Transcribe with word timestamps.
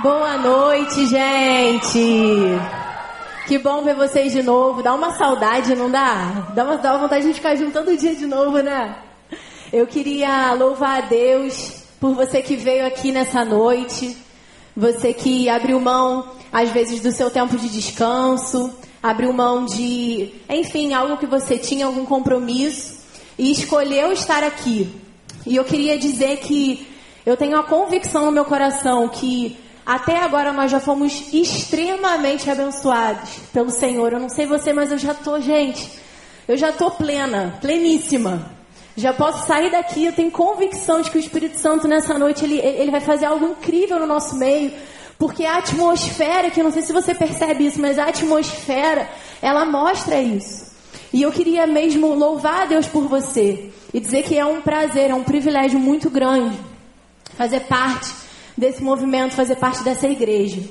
Boa 0.00 0.38
noite, 0.38 1.06
gente. 1.06 1.98
Que 3.48 3.58
bom 3.58 3.82
ver 3.82 3.96
vocês 3.96 4.32
de 4.32 4.44
novo. 4.44 4.80
Dá 4.80 4.94
uma 4.94 5.10
saudade, 5.14 5.74
não 5.74 5.90
dá? 5.90 6.52
Dá 6.54 6.62
uma, 6.62 6.76
dá 6.76 6.92
uma 6.92 7.00
vontade 7.00 7.26
de 7.26 7.34
ficar 7.34 7.56
junto 7.56 7.72
todo 7.72 7.96
dia 7.96 8.14
de 8.14 8.24
novo, 8.24 8.60
né? 8.60 8.94
Eu 9.72 9.88
queria 9.88 10.54
louvar 10.54 10.98
a 10.98 11.06
Deus 11.06 11.82
por 11.98 12.14
você 12.14 12.40
que 12.40 12.54
veio 12.54 12.86
aqui 12.86 13.10
nessa 13.10 13.44
noite. 13.44 14.16
Você 14.76 15.12
que 15.12 15.48
abriu 15.48 15.80
mão, 15.80 16.28
às 16.52 16.70
vezes, 16.70 17.00
do 17.00 17.10
seu 17.10 17.28
tempo 17.28 17.56
de 17.56 17.68
descanso. 17.68 18.72
Abriu 19.02 19.32
mão 19.32 19.64
de, 19.64 20.32
enfim, 20.48 20.94
algo 20.94 21.16
que 21.16 21.26
você 21.26 21.58
tinha, 21.58 21.86
algum 21.86 22.04
compromisso. 22.04 22.98
E 23.36 23.50
escolheu 23.50 24.12
estar 24.12 24.44
aqui. 24.44 24.88
E 25.44 25.56
eu 25.56 25.64
queria 25.64 25.98
dizer 25.98 26.36
que 26.36 26.86
eu 27.26 27.36
tenho 27.36 27.58
a 27.58 27.64
convicção 27.64 28.26
no 28.26 28.32
meu 28.32 28.44
coração 28.44 29.08
que 29.08 29.58
até 29.88 30.18
agora 30.18 30.52
nós 30.52 30.70
já 30.70 30.78
fomos 30.78 31.32
extremamente 31.32 32.50
abençoados 32.50 33.30
pelo 33.54 33.70
Senhor. 33.70 34.12
Eu 34.12 34.20
não 34.20 34.28
sei 34.28 34.44
você, 34.44 34.70
mas 34.70 34.92
eu 34.92 34.98
já 34.98 35.14
tô, 35.14 35.40
gente, 35.40 35.90
eu 36.46 36.58
já 36.58 36.70
tô 36.70 36.90
plena, 36.90 37.56
pleníssima. 37.58 38.50
Já 38.94 39.14
posso 39.14 39.46
sair 39.46 39.70
daqui, 39.70 40.04
eu 40.04 40.12
tenho 40.12 40.30
convicção 40.30 41.00
de 41.00 41.10
que 41.10 41.16
o 41.16 41.18
Espírito 41.18 41.58
Santo 41.58 41.88
nessa 41.88 42.18
noite 42.18 42.44
ele, 42.44 42.58
ele 42.58 42.90
vai 42.90 43.00
fazer 43.00 43.24
algo 43.24 43.46
incrível 43.46 43.98
no 43.98 44.06
nosso 44.06 44.36
meio. 44.36 44.72
Porque 45.18 45.46
a 45.46 45.56
atmosfera, 45.56 46.50
que 46.50 46.60
eu 46.60 46.64
não 46.64 46.70
sei 46.70 46.82
se 46.82 46.92
você 46.92 47.14
percebe 47.14 47.64
isso, 47.64 47.80
mas 47.80 47.98
a 47.98 48.08
atmosfera, 48.08 49.08
ela 49.40 49.64
mostra 49.64 50.20
isso. 50.20 50.70
E 51.14 51.22
eu 51.22 51.32
queria 51.32 51.66
mesmo 51.66 52.14
louvar 52.14 52.64
a 52.64 52.66
Deus 52.66 52.86
por 52.86 53.08
você 53.08 53.70
e 53.94 53.98
dizer 53.98 54.22
que 54.24 54.36
é 54.36 54.44
um 54.44 54.60
prazer, 54.60 55.08
é 55.08 55.14
um 55.14 55.24
privilégio 55.24 55.80
muito 55.80 56.10
grande 56.10 56.58
fazer 57.38 57.60
parte 57.60 58.27
desse 58.58 58.82
movimento, 58.82 59.34
fazer 59.34 59.56
parte 59.56 59.82
dessa 59.82 60.06
igreja. 60.06 60.62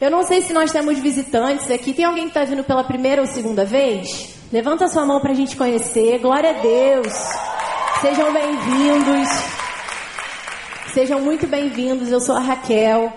Eu 0.00 0.10
não 0.10 0.24
sei 0.24 0.42
se 0.42 0.52
nós 0.52 0.72
temos 0.72 0.98
visitantes 0.98 1.70
aqui. 1.70 1.94
Tem 1.94 2.04
alguém 2.04 2.24
que 2.24 2.30
está 2.30 2.44
vindo 2.44 2.62
pela 2.64 2.84
primeira 2.84 3.22
ou 3.22 3.26
segunda 3.26 3.64
vez? 3.64 4.34
Levanta 4.52 4.88
sua 4.88 5.06
mão 5.06 5.20
para 5.20 5.32
a 5.32 5.34
gente 5.34 5.56
conhecer. 5.56 6.18
Glória 6.18 6.50
a 6.50 6.60
Deus. 6.60 7.12
Sejam 8.02 8.32
bem-vindos. 8.32 9.28
Sejam 10.92 11.20
muito 11.20 11.46
bem-vindos. 11.46 12.10
Eu 12.10 12.20
sou 12.20 12.36
a 12.36 12.40
Raquel. 12.40 13.10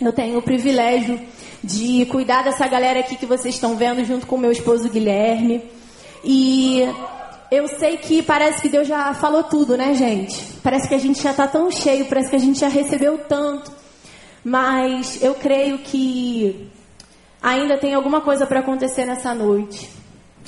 Eu 0.00 0.12
tenho 0.12 0.38
o 0.38 0.42
privilégio 0.42 1.18
de 1.62 2.04
cuidar 2.06 2.42
dessa 2.42 2.66
galera 2.68 3.00
aqui 3.00 3.16
que 3.16 3.24
vocês 3.24 3.54
estão 3.54 3.76
vendo 3.76 4.04
junto 4.04 4.26
com 4.26 4.36
meu 4.36 4.52
esposo 4.52 4.90
Guilherme. 4.90 5.62
E 6.22 6.82
eu 7.50 7.68
sei 7.68 7.96
que 7.96 8.22
parece 8.22 8.60
que 8.62 8.68
Deus 8.68 8.88
já 8.88 9.14
falou 9.14 9.44
tudo, 9.44 9.76
né, 9.76 9.94
gente? 9.94 10.42
Parece 10.62 10.88
que 10.88 10.94
a 10.94 10.98
gente 10.98 11.22
já 11.22 11.30
está 11.30 11.46
tão 11.46 11.70
cheio, 11.70 12.06
parece 12.06 12.30
que 12.30 12.36
a 12.36 12.40
gente 12.40 12.58
já 12.58 12.68
recebeu 12.68 13.18
tanto. 13.28 13.70
Mas 14.44 15.22
eu 15.22 15.34
creio 15.34 15.78
que 15.78 16.70
ainda 17.42 17.78
tem 17.78 17.94
alguma 17.94 18.20
coisa 18.20 18.46
para 18.46 18.60
acontecer 18.60 19.04
nessa 19.04 19.34
noite. 19.34 19.88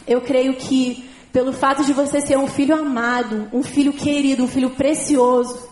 Eu 0.07 0.21
creio 0.21 0.55
que 0.55 1.09
pelo 1.33 1.53
fato 1.53 1.85
de 1.85 1.93
você 1.93 2.21
ser 2.21 2.39
um 2.39 2.47
filho 2.47 2.75
amado, 2.75 3.49
um 3.53 3.63
filho 3.63 3.93
querido, 3.93 4.45
um 4.45 4.49
filho 4.49 4.71
precioso 4.71 5.69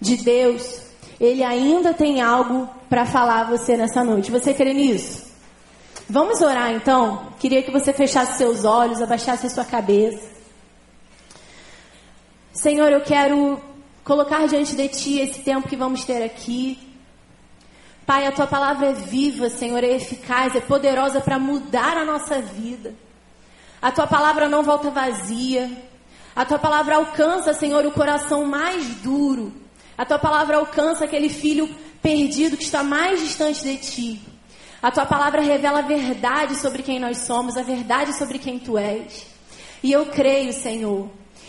de 0.00 0.16
Deus, 0.16 0.80
ele 1.20 1.44
ainda 1.44 1.94
tem 1.94 2.20
algo 2.20 2.68
para 2.88 3.06
falar 3.06 3.42
a 3.42 3.44
você 3.44 3.76
nessa 3.76 4.02
noite. 4.02 4.30
Você 4.30 4.52
crê 4.52 4.74
nisso? 4.74 5.33
Vamos 6.08 6.42
orar 6.42 6.70
então? 6.72 7.32
Queria 7.38 7.62
que 7.62 7.70
você 7.70 7.92
fechasse 7.92 8.36
seus 8.36 8.64
olhos, 8.64 9.00
abaixasse 9.00 9.48
sua 9.48 9.64
cabeça. 9.64 10.34
Senhor, 12.52 12.92
eu 12.92 13.00
quero 13.00 13.58
colocar 14.04 14.46
diante 14.46 14.76
de 14.76 14.88
Ti 14.88 15.20
esse 15.20 15.40
tempo 15.40 15.66
que 15.66 15.76
vamos 15.76 16.04
ter 16.04 16.22
aqui. 16.22 16.78
Pai, 18.04 18.26
a 18.26 18.32
Tua 18.32 18.46
palavra 18.46 18.88
é 18.88 18.92
viva, 18.92 19.48
Senhor, 19.48 19.82
é 19.82 19.92
eficaz, 19.92 20.54
é 20.54 20.60
poderosa 20.60 21.22
para 21.22 21.38
mudar 21.38 21.96
a 21.96 22.04
nossa 22.04 22.38
vida. 22.40 22.94
A 23.80 23.90
Tua 23.90 24.06
palavra 24.06 24.46
não 24.46 24.62
volta 24.62 24.90
vazia. 24.90 25.70
A 26.36 26.44
Tua 26.44 26.58
palavra 26.58 26.96
alcança, 26.96 27.54
Senhor, 27.54 27.84
o 27.86 27.92
coração 27.92 28.44
mais 28.44 28.86
duro. 28.96 29.54
A 29.96 30.04
Tua 30.04 30.18
palavra 30.18 30.58
alcança 30.58 31.06
aquele 31.06 31.30
filho 31.30 31.66
perdido 32.02 32.58
que 32.58 32.64
está 32.64 32.82
mais 32.82 33.20
distante 33.20 33.62
de 33.62 33.78
Ti. 33.78 34.33
A 34.84 34.90
Tua 34.90 35.06
palavra 35.06 35.40
revela 35.40 35.78
a 35.78 35.82
verdade 35.82 36.56
sobre 36.56 36.82
quem 36.82 37.00
nós 37.00 37.20
somos, 37.20 37.56
a 37.56 37.62
verdade 37.62 38.12
sobre 38.18 38.38
quem 38.38 38.58
Tu 38.58 38.76
és. 38.76 39.24
E 39.82 39.90
eu 39.90 40.04
creio, 40.04 40.52
Senhor, 40.52 41.08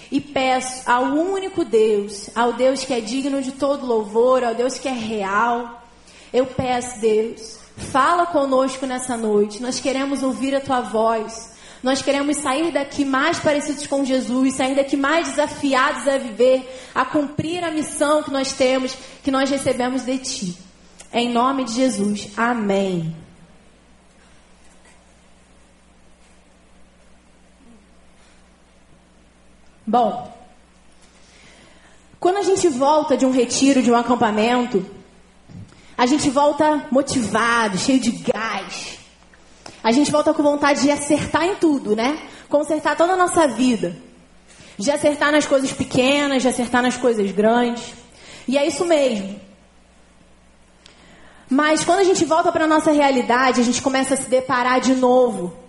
e 0.09 0.21
peço 0.21 0.89
ao 0.89 1.03
único 1.03 1.65
Deus, 1.65 2.29
ao 2.33 2.53
Deus 2.53 2.85
que 2.85 2.93
é 2.93 3.01
digno 3.01 3.41
de 3.41 3.51
todo 3.51 3.85
louvor, 3.85 4.41
ao 4.41 4.55
Deus 4.55 4.79
que 4.79 4.87
é 4.87 4.93
real. 4.93 5.83
Eu 6.31 6.45
peço, 6.45 7.01
Deus, 7.01 7.59
fala 7.75 8.25
conosco 8.25 8.85
nessa 8.85 9.17
noite. 9.17 9.61
Nós 9.61 9.81
queremos 9.81 10.23
ouvir 10.23 10.55
a 10.55 10.61
tua 10.61 10.79
voz. 10.79 11.51
Nós 11.83 12.01
queremos 12.01 12.37
sair 12.37 12.71
daqui 12.71 13.03
mais 13.03 13.37
parecidos 13.37 13.85
com 13.85 14.05
Jesus, 14.05 14.53
sair 14.53 14.77
daqui 14.77 14.95
mais 14.95 15.27
desafiados 15.27 16.07
a 16.07 16.17
viver, 16.17 16.73
a 16.95 17.03
cumprir 17.03 17.65
a 17.65 17.69
missão 17.69 18.23
que 18.23 18.31
nós 18.31 18.53
temos, 18.53 18.95
que 19.21 19.29
nós 19.29 19.49
recebemos 19.49 20.05
de 20.05 20.19
ti. 20.19 20.57
Em 21.11 21.33
nome 21.33 21.65
de 21.65 21.73
Jesus. 21.73 22.29
Amém. 22.37 23.24
Bom, 29.95 30.29
quando 32.19 32.35
a 32.35 32.41
gente 32.41 32.67
volta 32.67 33.15
de 33.15 33.25
um 33.25 33.31
retiro, 33.31 33.81
de 33.81 33.89
um 33.89 33.95
acampamento, 33.95 34.85
a 35.97 36.05
gente 36.05 36.29
volta 36.29 36.85
motivado, 36.91 37.77
cheio 37.77 38.01
de 38.01 38.11
gás. 38.11 38.99
A 39.81 39.93
gente 39.93 40.11
volta 40.11 40.33
com 40.33 40.43
vontade 40.43 40.81
de 40.81 40.91
acertar 40.91 41.45
em 41.45 41.55
tudo, 41.55 41.95
né? 41.95 42.19
Consertar 42.49 42.97
toda 42.97 43.13
a 43.13 43.15
nossa 43.15 43.47
vida. 43.47 43.95
De 44.77 44.91
acertar 44.91 45.31
nas 45.31 45.47
coisas 45.47 45.71
pequenas, 45.71 46.41
de 46.41 46.49
acertar 46.49 46.83
nas 46.83 46.97
coisas 46.97 47.31
grandes. 47.31 47.93
E 48.49 48.57
é 48.57 48.67
isso 48.67 48.83
mesmo. 48.83 49.39
Mas 51.49 51.85
quando 51.85 51.99
a 51.99 52.03
gente 52.03 52.25
volta 52.25 52.51
para 52.51 52.65
a 52.65 52.67
nossa 52.67 52.91
realidade, 52.91 53.61
a 53.61 53.63
gente 53.63 53.81
começa 53.81 54.15
a 54.15 54.17
se 54.17 54.29
deparar 54.29 54.81
de 54.81 54.93
novo 54.93 55.64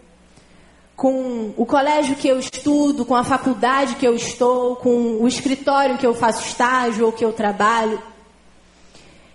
com 0.97 1.53
o 1.59 1.67
colégio 1.67 2.17
que 2.17 2.27
eu 2.27 2.39
estudo, 2.39 3.05
com 3.05 3.15
a 3.15 3.23
faculdade 3.23 3.97
que 3.97 4.07
eu 4.07 4.15
estou, 4.15 4.77
com 4.77 5.19
o 5.21 5.29
escritório 5.29 5.99
que 5.99 6.07
eu 6.07 6.15
faço 6.15 6.47
estágio 6.47 7.05
ou 7.05 7.13
que 7.13 7.25
eu 7.25 7.35
trabalho. 7.35 8.01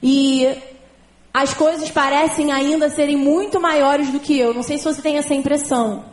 E 0.02 0.48
as 1.32 1.54
coisas 1.54 1.92
parecem 1.92 2.52
ainda 2.52 2.90
serem 2.90 3.16
muito 3.16 3.62
maiores 3.62 4.10
do 4.10 4.20
que 4.20 4.38
eu. 4.38 4.56
Não 4.56 4.64
sei 4.64 4.80
se 4.80 4.86
você 4.86 5.04
tem 5.04 5.18
essa 5.18 5.36
impressão. 5.36 6.04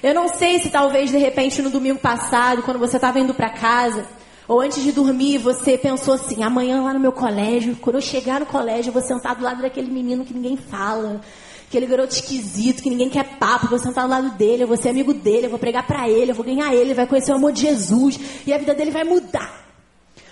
Eu 0.00 0.14
não 0.14 0.28
sei 0.28 0.60
se 0.60 0.70
talvez 0.70 1.10
de 1.10 1.18
repente 1.18 1.60
no 1.60 1.68
domingo 1.70 1.98
passado, 1.98 2.62
quando 2.62 2.78
você 2.78 2.96
estava 2.96 3.18
indo 3.18 3.34
para 3.34 3.50
casa, 3.50 4.06
ou 4.46 4.60
antes 4.60 4.80
de 4.80 4.92
dormir, 4.92 5.38
você 5.38 5.76
pensou 5.76 6.14
assim: 6.14 6.44
amanhã 6.44 6.82
lá 6.82 6.94
no 6.94 7.00
meu 7.00 7.10
colégio, 7.10 7.76
quando 7.80 7.96
eu 7.96 8.02
chegar 8.02 8.38
no 8.38 8.46
colégio, 8.46 8.90
eu 8.90 8.92
vou 8.92 9.02
sentar 9.02 9.34
do 9.34 9.42
lado 9.42 9.60
daquele 9.60 9.90
menino 9.90 10.24
que 10.24 10.32
ninguém 10.32 10.56
fala 10.56 11.20
aquele 11.68 11.86
garoto 11.86 12.14
esquisito 12.14 12.82
que 12.82 12.90
ninguém 12.90 13.10
quer 13.10 13.38
papo, 13.38 13.68
vou 13.68 13.78
sentar 13.78 14.04
ao 14.04 14.10
lado 14.10 14.30
dele, 14.30 14.62
eu 14.62 14.68
vou 14.68 14.76
ser 14.76 14.90
amigo 14.90 15.12
dele, 15.12 15.46
eu 15.46 15.50
vou 15.50 15.58
pregar 15.58 15.86
para 15.86 16.08
ele, 16.08 16.30
eu 16.30 16.34
vou 16.34 16.44
ganhar 16.44 16.72
ele, 16.72 16.82
ele 16.82 16.94
vai 16.94 17.06
conhecer 17.06 17.32
o 17.32 17.36
amor 17.36 17.52
de 17.52 17.62
Jesus 17.62 18.18
e 18.46 18.52
a 18.52 18.58
vida 18.58 18.74
dele 18.74 18.90
vai 18.90 19.04
mudar. 19.04 19.66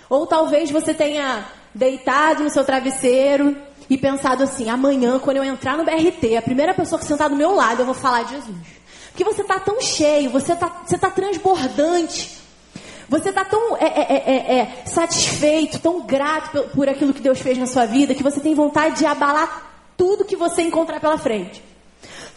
Ou 0.09 0.25
talvez 0.25 0.71
você 0.71 0.93
tenha 0.93 1.45
deitado 1.73 2.43
no 2.43 2.49
seu 2.49 2.63
travesseiro 2.63 3.55
e 3.89 3.97
pensado 3.97 4.43
assim: 4.43 4.69
amanhã, 4.69 5.19
quando 5.19 5.37
eu 5.37 5.43
entrar 5.43 5.77
no 5.77 5.83
BRT, 5.83 6.37
a 6.37 6.41
primeira 6.41 6.73
pessoa 6.73 6.99
que 6.99 7.05
sentar 7.05 7.29
do 7.29 7.35
meu 7.35 7.53
lado, 7.53 7.81
eu 7.81 7.85
vou 7.85 7.95
falar 7.95 8.23
de 8.23 8.35
Jesus. 8.35 8.55
Porque 9.09 9.23
você 9.23 9.41
está 9.41 9.59
tão 9.59 9.81
cheio, 9.81 10.29
você 10.29 10.53
está 10.53 10.83
você 10.85 10.97
tá 10.97 11.09
transbordante. 11.09 12.35
Você 13.07 13.29
está 13.29 13.45
tão 13.45 13.77
é, 13.77 13.85
é, 13.85 14.23
é, 14.25 14.59
é, 14.59 14.85
satisfeito, 14.85 15.77
tão 15.77 16.01
grato 16.01 16.49
por, 16.51 16.69
por 16.69 16.89
aquilo 16.89 17.13
que 17.13 17.21
Deus 17.21 17.39
fez 17.39 17.55
na 17.55 17.67
sua 17.67 17.85
vida, 17.85 18.15
que 18.15 18.23
você 18.23 18.39
tem 18.39 18.55
vontade 18.55 18.97
de 18.97 19.05
abalar 19.05 19.74
tudo 19.97 20.25
que 20.25 20.35
você 20.35 20.61
encontrar 20.61 20.99
pela 20.99 21.17
frente. 21.17 21.63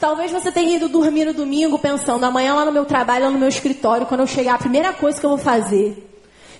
Talvez 0.00 0.30
você 0.30 0.52
tenha 0.52 0.76
ido 0.76 0.88
dormir 0.88 1.24
no 1.24 1.34
domingo 1.34 1.78
pensando, 1.78 2.24
amanhã 2.24 2.54
lá 2.54 2.64
no 2.64 2.72
meu 2.72 2.84
trabalho, 2.84 3.24
lá 3.24 3.30
no 3.30 3.38
meu 3.38 3.48
escritório, 3.48 4.06
quando 4.06 4.20
eu 4.20 4.26
chegar, 4.26 4.54
a 4.54 4.58
primeira 4.58 4.92
coisa 4.92 5.18
que 5.18 5.26
eu 5.26 5.30
vou 5.30 5.38
fazer 5.38 6.08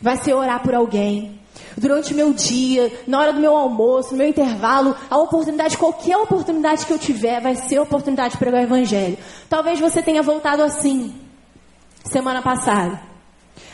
vai 0.01 0.17
ser 0.17 0.35
orar 0.35 0.61
por 0.63 0.75
alguém. 0.75 1.39
Durante 1.77 2.13
o 2.13 2.17
meu 2.17 2.33
dia, 2.33 2.93
na 3.07 3.21
hora 3.21 3.33
do 3.33 3.41
meu 3.41 3.57
almoço, 3.57 4.11
no 4.11 4.19
meu 4.19 4.29
intervalo, 4.29 4.97
a 5.09 5.17
oportunidade, 5.17 5.79
qualquer 5.79 6.17
oportunidade 6.17 6.85
que 6.85 6.93
eu 6.93 6.99
tiver, 6.99 7.41
vai 7.41 7.55
ser 7.55 7.77
a 7.77 7.83
oportunidade 7.83 8.33
de 8.33 8.39
pregar 8.39 8.61
o 8.61 8.65
evangelho. 8.65 9.17
Talvez 9.49 9.79
você 9.79 10.03
tenha 10.03 10.23
voltado 10.23 10.63
assim, 10.63 11.15
semana 12.05 12.43
passada. 12.43 13.01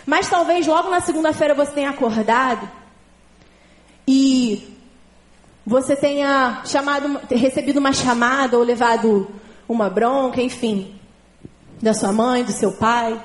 Mas 0.05 0.29
talvez 0.29 0.67
logo 0.67 0.91
na 0.91 1.01
segunda-feira 1.01 1.55
você 1.55 1.73
tenha 1.73 1.89
acordado 1.89 2.69
e 4.07 4.74
você 5.67 5.97
tenha 5.97 6.63
chamado, 6.65 7.21
recebido 7.31 7.79
uma 7.79 7.93
chamada 7.93 8.59
ou 8.59 8.63
levado 8.63 9.29
uma 9.69 9.89
bronca, 9.89 10.43
enfim, 10.43 10.95
da 11.81 11.95
sua 11.95 12.13
mãe, 12.13 12.45
do 12.45 12.53
seu 12.53 12.73
pai. 12.73 13.19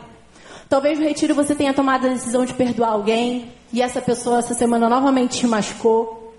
Talvez 0.70 0.98
no 0.98 1.06
retiro 1.06 1.36
você 1.36 1.54
tenha 1.54 1.74
tomado 1.74 2.06
a 2.06 2.10
decisão 2.10 2.46
de 2.46 2.54
perdoar 2.54 2.92
alguém 2.92 3.52
e 3.74 3.82
essa 3.82 4.02
pessoa 4.02 4.40
essa 4.40 4.54
semana 4.54 4.88
novamente 4.88 5.40
te 5.40 5.48
machucou. 5.48 6.34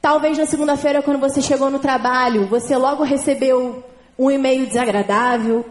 Talvez 0.00 0.36
na 0.38 0.46
segunda-feira, 0.46 1.02
quando 1.02 1.18
você 1.18 1.40
chegou 1.40 1.70
no 1.70 1.78
trabalho, 1.78 2.46
você 2.46 2.76
logo 2.76 3.02
recebeu 3.02 3.82
um 4.18 4.30
e-mail 4.30 4.66
desagradável. 4.66 5.64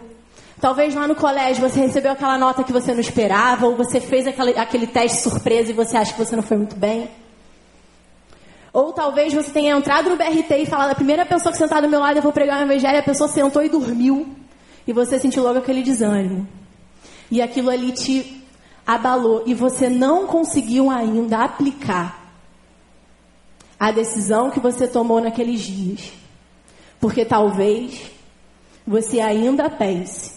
Talvez 0.59 0.95
lá 0.95 1.07
no 1.07 1.15
colégio 1.15 1.67
você 1.67 1.79
recebeu 1.79 2.11
aquela 2.11 2.37
nota 2.37 2.63
que 2.63 2.71
você 2.71 2.93
não 2.93 2.99
esperava, 2.99 3.67
ou 3.67 3.75
você 3.75 3.99
fez 3.99 4.25
aquele, 4.25 4.57
aquele 4.57 4.87
teste 4.87 5.21
surpresa 5.21 5.71
e 5.71 5.73
você 5.73 5.97
acha 5.97 6.13
que 6.13 6.19
você 6.23 6.35
não 6.35 6.43
foi 6.43 6.57
muito 6.57 6.75
bem. 6.75 7.09
Ou 8.73 8.91
talvez 8.91 9.31
você 9.31 9.51
tenha 9.51 9.77
entrado 9.77 10.09
no 10.09 10.17
BRT 10.17 10.51
e 10.57 10.65
falado, 10.65 10.89
a 10.89 10.95
primeira 10.95 11.23
pessoa 11.23 11.51
que 11.51 11.59
sentar 11.59 11.83
do 11.83 11.87
meu 11.87 11.99
lado 11.99 12.17
eu 12.17 12.23
vou 12.23 12.33
pregar 12.33 12.59
o 12.59 12.63
evangelho, 12.63 12.97
a 12.97 13.03
pessoa 13.03 13.29
sentou 13.29 13.63
e 13.63 13.69
dormiu. 13.69 14.35
E 14.87 14.91
você 14.91 15.19
sentiu 15.19 15.43
logo 15.43 15.59
aquele 15.59 15.83
desânimo. 15.83 16.47
E 17.29 17.39
aquilo 17.39 17.69
ali 17.69 17.91
te 17.91 18.43
abalou. 18.85 19.43
E 19.45 19.53
você 19.53 19.87
não 19.87 20.25
conseguiu 20.25 20.89
ainda 20.89 21.43
aplicar 21.43 22.35
a 23.79 23.91
decisão 23.91 24.49
que 24.49 24.59
você 24.59 24.87
tomou 24.87 25.21
naqueles 25.21 25.61
dias. 25.61 26.11
Porque 26.99 27.23
talvez 27.23 28.09
você 28.87 29.19
ainda 29.19 29.69
pense 29.69 30.33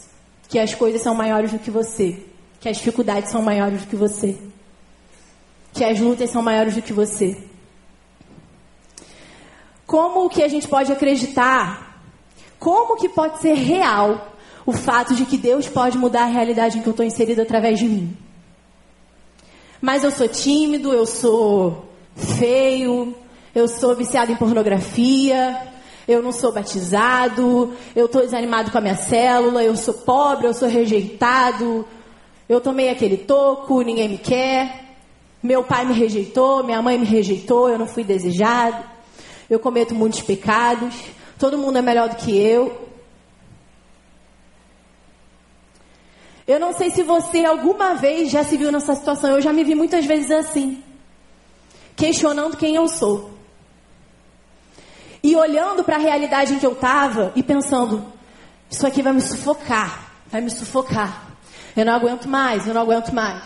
que 0.47 0.59
as 0.59 0.75
coisas 0.75 1.01
são 1.01 1.15
maiores 1.15 1.53
do 1.53 1.59
que 1.59 1.71
você, 1.71 2.23
que 2.61 2.69
as 2.69 2.77
dificuldades 2.77 3.31
são 3.31 3.41
maiores 3.41 3.81
do 3.81 3.89
que 3.89 3.97
você, 3.97 4.37
que 5.73 5.83
as 5.83 5.99
lutas 5.99 6.31
são 6.31 6.43
maiores 6.43 6.75
do 6.75 6.83
que 6.83 6.93
você. 6.93 7.37
Como 9.87 10.29
que 10.29 10.43
a 10.43 10.49
gente 10.49 10.67
pode 10.67 10.93
acreditar? 10.93 12.03
Como 12.59 12.97
que 12.97 13.09
pode 13.09 13.41
ser 13.41 13.55
real 13.55 14.33
o 14.65 14.73
fato 14.73 15.15
de 15.15 15.25
que 15.25 15.37
Deus 15.37 15.69
pode 15.69 15.97
mudar 15.97 16.25
a 16.25 16.27
realidade 16.27 16.79
em 16.79 16.83
que 16.83 16.89
eu 16.89 16.91
estou 16.91 17.07
inserido 17.07 17.41
através 17.41 17.79
de 17.79 17.87
mim? 17.87 18.17
Mas 19.81 20.03
eu 20.03 20.11
sou 20.11 20.27
tímido, 20.27 20.93
eu 20.93 21.07
sou 21.07 21.85
feio, 22.17 23.15
eu 23.55 23.69
sou 23.69 23.95
viciado 23.95 24.33
em 24.33 24.37
pornografia, 24.37 25.57
eu 26.09 26.21
não 26.21 26.33
sou 26.33 26.51
batizado, 26.51 27.73
eu 27.95 28.07
estou 28.07 28.23
desanimado 28.23 28.73
com 28.73 28.79
a 28.79 28.81
minha 28.81 28.97
célula, 28.97 29.63
eu 29.63 29.77
sou 29.77 29.95
pobre, 29.95 30.49
eu 30.49 30.55
sou 30.55 30.67
rejeitado, 30.67 31.87
eu 32.49 32.61
tomei 32.61 32.89
aquele 32.89 33.19
toco, 33.19 33.83
ninguém 33.83 34.09
me 34.09 34.19
quer, 34.19 34.97
meu 35.41 35.63
pai 35.63 35.85
me 35.85 35.95
rejeitou, 35.95 36.65
minha 36.65 36.83
mãe 36.83 36.99
me 36.99 37.07
rejeitou, 37.07 37.69
eu 37.69 37.79
não 37.79 37.87
fui 37.87 38.03
desejado 38.03 38.96
eu 39.49 39.59
cometo 39.59 39.95
muitos 39.95 40.23
pecados, 40.23 40.95
todo 41.39 41.59
mundo 41.59 41.79
é 41.79 41.83
melhor 41.83 42.09
do 42.09 42.17
que 42.17 42.37
eu. 42.37 42.87
Eu 46.47 46.61
não 46.61 46.73
sei 46.73 46.91
se 46.91 47.03
você 47.03 47.45
alguma 47.45 47.95
vez 47.95 48.31
já 48.31 48.45
se 48.45 48.57
viu 48.57 48.71
nessa 48.71 48.95
situação, 48.95 49.31
eu 49.31 49.43
já 49.43 49.53
me 49.53 49.65
vi 49.65 49.75
muitas 49.75 50.05
vezes 50.05 50.31
assim, 50.31 50.83
questionando 51.97 52.57
quem 52.57 52.77
eu 52.77 52.87
sou. 52.87 53.31
E 55.23 55.35
olhando 55.35 55.83
para 55.83 55.97
a 55.97 55.99
realidade 55.99 56.55
em 56.55 56.59
que 56.59 56.67
eu 56.67 56.73
estava 56.73 57.33
e 57.35 57.43
pensando: 57.43 58.07
isso 58.71 58.87
aqui 58.87 59.03
vai 59.03 59.13
me 59.13 59.21
sufocar, 59.21 60.13
vai 60.27 60.41
me 60.41 60.51
sufocar. 60.51 61.27
Eu 61.77 61.85
não 61.85 61.95
aguento 61.95 62.29
mais, 62.29 62.67
eu 62.67 62.75
não 62.75 62.83
aguento 62.83 63.13
mais. 63.13 63.43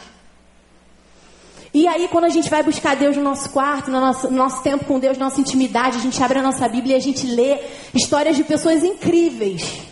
E 1.73 1.87
aí, 1.87 2.09
quando 2.09 2.25
a 2.25 2.29
gente 2.29 2.51
vai 2.51 2.63
buscar 2.65 2.97
Deus 2.97 3.17
no 3.17 3.23
nosso 3.23 3.51
quarto, 3.51 3.91
no 3.91 4.01
nosso, 4.01 4.29
no 4.29 4.37
nosso 4.37 4.63
tempo 4.63 4.85
com 4.85 4.99
Deus, 4.99 5.17
nossa 5.17 5.41
intimidade, 5.41 5.99
a 5.99 6.01
gente 6.01 6.21
abre 6.21 6.41
a 6.41 6.43
nossa 6.43 6.69
Bíblia 6.69 6.97
e 6.97 6.99
a 6.99 7.03
gente 7.03 7.25
lê 7.27 7.61
histórias 7.95 8.37
de 8.37 8.43
pessoas 8.43 8.83
incríveis. 8.83 9.83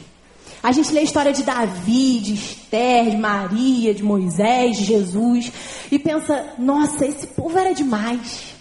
A 0.61 0.73
gente 0.73 0.93
lê 0.93 1.01
a 1.01 1.05
história 1.05 1.33
de 1.33 1.45
Davi, 1.45 2.19
de 2.19 2.35
Esther, 2.35 3.11
de 3.11 3.17
Maria, 3.17 3.95
de 3.95 4.03
Moisés, 4.03 4.77
de 4.77 4.85
Jesus, 4.85 5.53
e 5.91 6.01
pensa: 6.01 6.53
nossa, 6.59 7.07
esse 7.07 7.29
povo 7.29 7.57
era 7.57 7.73
demais. 7.73 8.55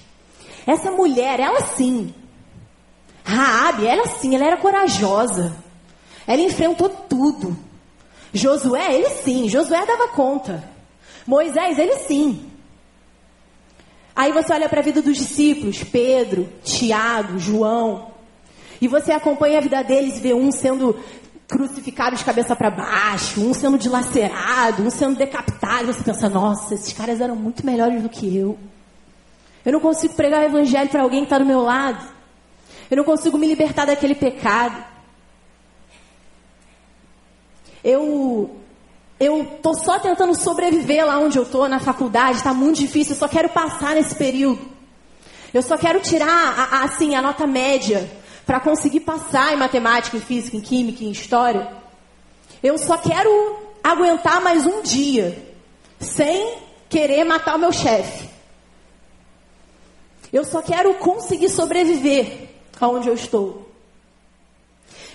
Essa 0.68 0.92
mulher, 0.92 1.40
ela 1.40 1.62
sim. 1.76 2.14
Raabe, 3.24 3.88
ela 3.88 4.08
sim, 4.08 4.36
ela 4.36 4.46
era 4.46 4.58
corajosa. 4.58 5.58
Ela 6.28 6.42
enfrentou 6.42 6.88
tudo. 6.88 7.58
Josué, 8.32 8.94
ele 8.94 9.10
sim, 9.10 9.50
Josué 9.50 9.86
dava 9.86 10.10
conta. 10.10 10.64
Moisés, 11.26 11.80
ele 11.80 11.96
sim. 12.00 12.47
Aí 14.18 14.32
você 14.32 14.52
olha 14.52 14.68
para 14.68 14.80
a 14.80 14.84
vida 14.84 15.00
dos 15.00 15.16
discípulos, 15.16 15.84
Pedro, 15.84 16.50
Tiago, 16.64 17.38
João, 17.38 18.08
e 18.82 18.88
você 18.88 19.12
acompanha 19.12 19.60
a 19.60 19.62
vida 19.62 19.84
deles 19.84 20.18
e 20.18 20.20
vê 20.20 20.34
um 20.34 20.52
sendo 20.52 21.00
crucificado 21.48 22.16
de 22.16 22.26
cabeça 22.26 22.56
para 22.56 22.72
baixo, 22.72 23.40
um 23.40 23.54
sendo 23.54 23.78
dilacerado, 23.78 24.82
um 24.82 24.90
sendo 24.90 25.16
decapitado. 25.16 25.94
Você 25.94 26.04
pensa, 26.04 26.28
nossa, 26.28 26.74
esses 26.74 26.92
caras 26.94 27.22
eram 27.22 27.36
muito 27.36 27.64
melhores 27.64 28.02
do 28.02 28.10
que 28.10 28.36
eu. 28.36 28.58
Eu 29.64 29.74
não 29.74 29.80
consigo 29.80 30.16
pregar 30.16 30.42
o 30.42 30.46
evangelho 30.46 30.90
para 30.90 31.04
alguém 31.04 31.20
que 31.20 31.26
está 31.28 31.38
do 31.38 31.46
meu 31.46 31.62
lado. 31.62 32.04
Eu 32.90 32.98
não 32.98 33.04
consigo 33.04 33.38
me 33.38 33.46
libertar 33.46 33.86
daquele 33.86 34.16
pecado. 34.16 34.84
Eu 37.84 38.58
eu 39.20 39.60
tô 39.64 39.74
só 39.74 40.00
tentando 40.00 40.36
sobreviver 40.36 41.06
lá 41.06 41.18
onde 41.18 41.38
eu 41.38 41.46
tô 41.46 41.68
na 41.68 41.80
faculdade, 41.80 42.38
está 42.38 42.54
muito 42.54 42.78
difícil, 42.78 43.14
eu 43.14 43.20
só 43.20 43.28
quero 43.28 43.50
passar 43.50 43.96
nesse 43.96 44.16
período. 44.16 44.60
Eu 45.54 45.62
só 45.62 45.78
quero 45.78 46.00
tirar 46.02 46.28
a, 46.28 46.64
a, 46.78 46.84
assim 46.84 47.16
a 47.16 47.22
nota 47.22 47.48
média 47.48 48.10
para 48.46 48.60
conseguir 48.60 49.00
passar 49.02 49.54
em 49.54 49.58
matemática, 49.58 50.16
em 50.16 50.22
física, 50.22 50.56
em 50.56 50.62
química, 50.62 51.04
em 51.04 51.12
história. 51.12 51.68
Eu 52.62 52.78
só 52.78 52.98
quero 52.98 53.58
aguentar 53.84 54.42
mais 54.42 54.66
um 54.66 54.82
dia 54.82 55.46
sem 56.00 56.58
querer 56.90 57.24
matar 57.24 57.56
o 57.56 57.60
meu 57.60 57.72
chefe. 57.72 58.30
Eu 60.32 60.44
só 60.44 60.62
quero 60.62 60.94
conseguir 60.96 61.50
sobreviver 61.50 62.50
aonde 62.80 63.08
eu 63.08 63.14
estou. 63.14 63.67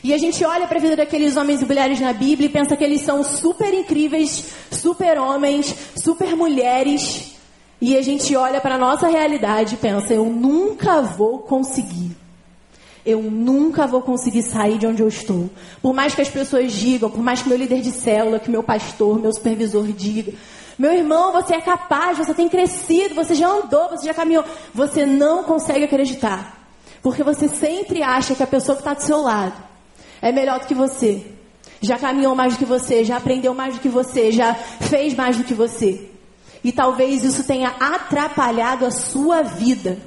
E 0.04 0.12
a 0.12 0.19
gente 0.19 0.44
olha 0.44 0.66
para 0.66 0.78
a 0.78 0.81
vida 0.81 0.96
daqueles 0.96 1.37
homens 1.37 1.62
e 1.62 1.64
mulheres 1.64 2.00
na 2.00 2.12
Bíblia 2.12 2.46
e 2.49 2.52
pensa 2.52 2.76
que 2.76 2.82
eles 2.82 3.02
são 3.02 3.22
super 3.22 3.72
incríveis, 3.72 4.46
super 4.70 5.16
homens, 5.16 5.72
super 5.94 6.34
mulheres. 6.34 7.37
E 7.81 7.96
a 7.96 8.02
gente 8.02 8.34
olha 8.34 8.60
para 8.60 8.75
a 8.75 8.78
nossa 8.78 9.06
realidade 9.06 9.75
e 9.75 9.78
pensa: 9.78 10.12
eu 10.12 10.25
nunca 10.26 11.02
vou 11.02 11.38
conseguir. 11.38 12.16
Eu 13.06 13.22
nunca 13.22 13.87
vou 13.87 14.02
conseguir 14.02 14.43
sair 14.43 14.78
de 14.78 14.87
onde 14.87 15.02
eu 15.02 15.08
estou. 15.08 15.50
Por 15.81 15.93
mais 15.93 16.14
que 16.14 16.22
as 16.22 16.28
pessoas 16.28 16.72
digam, 16.72 17.10
por 17.10 17.22
mais 17.22 17.43
que 17.43 17.48
meu 17.48 17.58
líder 17.58 17.81
de 17.81 17.90
célula, 17.90 18.38
que 18.38 18.50
meu 18.50 18.62
pastor, 18.62 19.20
meu 19.20 19.32
supervisor 19.32 19.84
diga, 19.88 20.32
meu 20.78 20.93
irmão, 20.93 21.32
você 21.32 21.55
é 21.55 21.60
capaz, 21.60 22.19
você 22.19 22.32
tem 22.32 22.48
crescido, 22.48 23.14
você 23.14 23.34
já 23.34 23.48
andou, 23.48 23.90
você 23.90 24.06
já 24.06 24.14
caminhou. 24.14 24.44
Você 24.75 25.05
não 25.05 25.44
consegue 25.44 25.84
acreditar. 25.84 26.58
Porque 27.03 27.22
você 27.22 27.48
sempre 27.48 28.03
acha 28.03 28.34
que 28.34 28.43
a 28.43 28.46
pessoa 28.46 28.76
que 28.76 28.82
está 28.82 28.94
do 28.94 29.03
seu 29.03 29.20
lado 29.20 29.71
é 30.22 30.31
melhor 30.31 30.60
do 30.60 30.67
que 30.67 30.74
você, 30.74 31.26
já 31.81 31.98
caminhou 31.98 32.34
mais 32.36 32.55
do 32.55 32.60
que 32.60 32.64
você, 32.64 33.05
já 33.05 33.17
aprendeu 33.17 33.52
mais 33.52 33.74
do 33.74 33.81
que 33.81 33.88
você, 33.88 34.31
já 34.31 34.55
fez 34.55 35.14
mais 35.14 35.36
do 35.36 35.43
que 35.43 35.52
você. 35.52 36.08
E 36.62 36.70
talvez 36.70 37.24
isso 37.24 37.43
tenha 37.44 37.74
atrapalhado 37.81 38.86
a 38.86 38.91
sua 38.93 39.43
vida. 39.43 39.98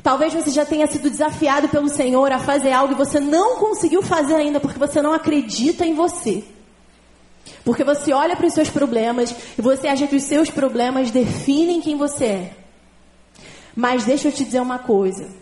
Talvez 0.00 0.32
você 0.32 0.50
já 0.50 0.64
tenha 0.64 0.86
sido 0.86 1.10
desafiado 1.10 1.68
pelo 1.68 1.88
Senhor 1.88 2.30
a 2.30 2.38
fazer 2.38 2.72
algo 2.72 2.94
e 2.94 2.96
você 2.96 3.18
não 3.18 3.56
conseguiu 3.56 4.00
fazer 4.00 4.34
ainda 4.34 4.60
porque 4.60 4.78
você 4.78 5.02
não 5.02 5.12
acredita 5.12 5.84
em 5.84 5.94
você. 5.94 6.44
Porque 7.64 7.82
você 7.82 8.12
olha 8.12 8.36
para 8.36 8.46
os 8.46 8.54
seus 8.54 8.70
problemas 8.70 9.34
e 9.58 9.62
você 9.62 9.88
acha 9.88 10.06
que 10.06 10.16
os 10.16 10.22
seus 10.22 10.50
problemas 10.50 11.10
definem 11.10 11.80
quem 11.80 11.96
você 11.96 12.24
é. 12.24 12.52
Mas 13.74 14.04
deixa 14.04 14.28
eu 14.28 14.32
te 14.32 14.44
dizer 14.44 14.60
uma 14.60 14.78
coisa. 14.78 15.41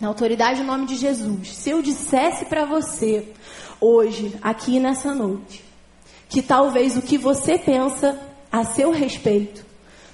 Na 0.00 0.08
autoridade 0.08 0.60
do 0.60 0.66
nome 0.66 0.86
de 0.86 0.96
Jesus, 0.96 1.54
se 1.54 1.70
eu 1.70 1.82
dissesse 1.82 2.46
para 2.46 2.64
você 2.64 3.28
hoje, 3.78 4.34
aqui 4.40 4.80
nessa 4.80 5.14
noite, 5.14 5.62
que 6.28 6.40
talvez 6.40 6.96
o 6.96 7.02
que 7.02 7.18
você 7.18 7.58
pensa 7.58 8.18
a 8.50 8.64
seu 8.64 8.90
respeito 8.90 9.64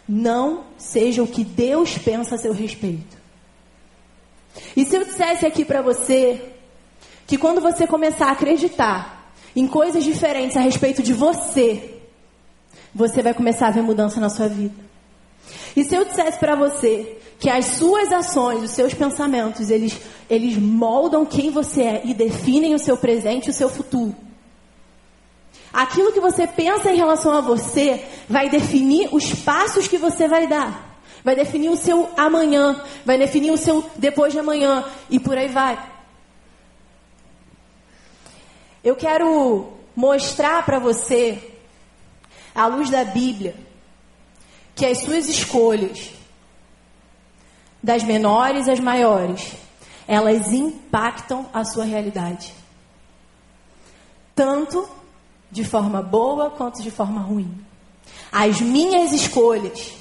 não 0.09 0.65
seja 0.77 1.23
o 1.23 1.27
que 1.27 1.45
Deus 1.45 1.97
pensa 1.99 2.35
a 2.35 2.39
seu 2.39 2.53
respeito. 2.53 3.17
E 4.77 4.85
se 4.85 4.97
eu 4.97 5.05
dissesse 5.05 5.47
aqui 5.47 5.65
para 5.65 5.83
você 5.83 6.53
que 7.27 7.39
quando 7.39 7.61
você 7.61 7.87
começar 7.87 8.27
a 8.27 8.33
acreditar 8.33 9.33
em 9.55 9.69
coisas 9.69 10.03
diferentes 10.03 10.57
a 10.57 10.61
respeito 10.61 11.03
de 11.03 11.13
você, 11.13 12.01
você 12.95 13.23
vai 13.23 13.35
começar 13.35 13.69
a 13.69 13.73
ver 13.73 13.83
mudança 13.83 14.21
na 14.21 14.31
sua 14.31 14.49
vida. 14.49 14.75
E 15.77 15.85
se 15.85 15.95
eu 15.95 16.05
dissesse 16.05 16.39
para 16.39 16.57
você 16.57 17.19
que 17.39 17.51
as 17.51 17.67
suas 17.67 18.13
ações, 18.13 18.63
os 18.63 18.71
seus 18.71 18.95
pensamentos, 18.95 19.71
eles, 19.71 19.99
eles 20.29 20.57
moldam 20.57 21.27
quem 21.27 21.51
você 21.51 21.83
é 21.83 22.03
e 22.05 22.15
definem 22.15 22.75
o 22.75 22.79
seu 22.79 22.97
presente 22.97 23.47
e 23.47 23.51
o 23.51 23.55
seu 23.55 23.69
futuro. 23.69 24.15
Aquilo 25.73 26.13
que 26.13 26.21
você 26.21 26.47
pensa 26.47 26.91
em 26.91 26.97
relação 26.97 27.33
a 27.33 27.41
você 27.43 28.03
vai 28.29 28.49
definir 28.49 29.11
os 29.13 29.35
passos 29.35 29.87
que 29.87 29.99
você 29.99 30.27
vai 30.27 30.47
dar. 30.47 30.87
Vai 31.23 31.37
definir 31.37 31.69
o 31.69 31.77
seu 31.77 32.09
amanhã, 32.17 32.83
vai 33.05 33.19
definir 33.19 33.51
o 33.51 33.59
seu 33.59 33.85
depois 33.97 34.33
de 34.33 34.39
amanhã 34.39 34.85
e 35.11 35.21
por 35.21 35.37
aí 35.37 35.49
vai. 35.49 35.79
Eu 38.83 38.97
quero 38.97 39.73
mostrar 39.95 40.65
para 40.65 40.79
você, 40.79 41.43
à 42.55 42.67
luz 42.67 42.89
da 42.89 43.05
Bíblia, 43.05 43.55
que 44.75 44.87
as 44.87 44.99
suas 44.99 45.29
escolhas 45.29 46.11
das 47.87 48.03
menores 48.03 48.69
às 48.69 48.81
maiores, 48.81 49.53
elas 50.09 50.53
impactam 50.53 51.47
a 51.55 51.65
sua 51.65 51.85
realidade. 51.85 52.53
Tanto 54.35 54.89
de 55.53 55.63
forma 55.63 56.03
boa 56.03 56.51
quanto 56.51 56.83
de 56.83 56.91
forma 56.91 57.21
ruim. 57.21 57.49
As 58.33 58.61
minhas 58.61 59.13
escolhas 59.13 59.93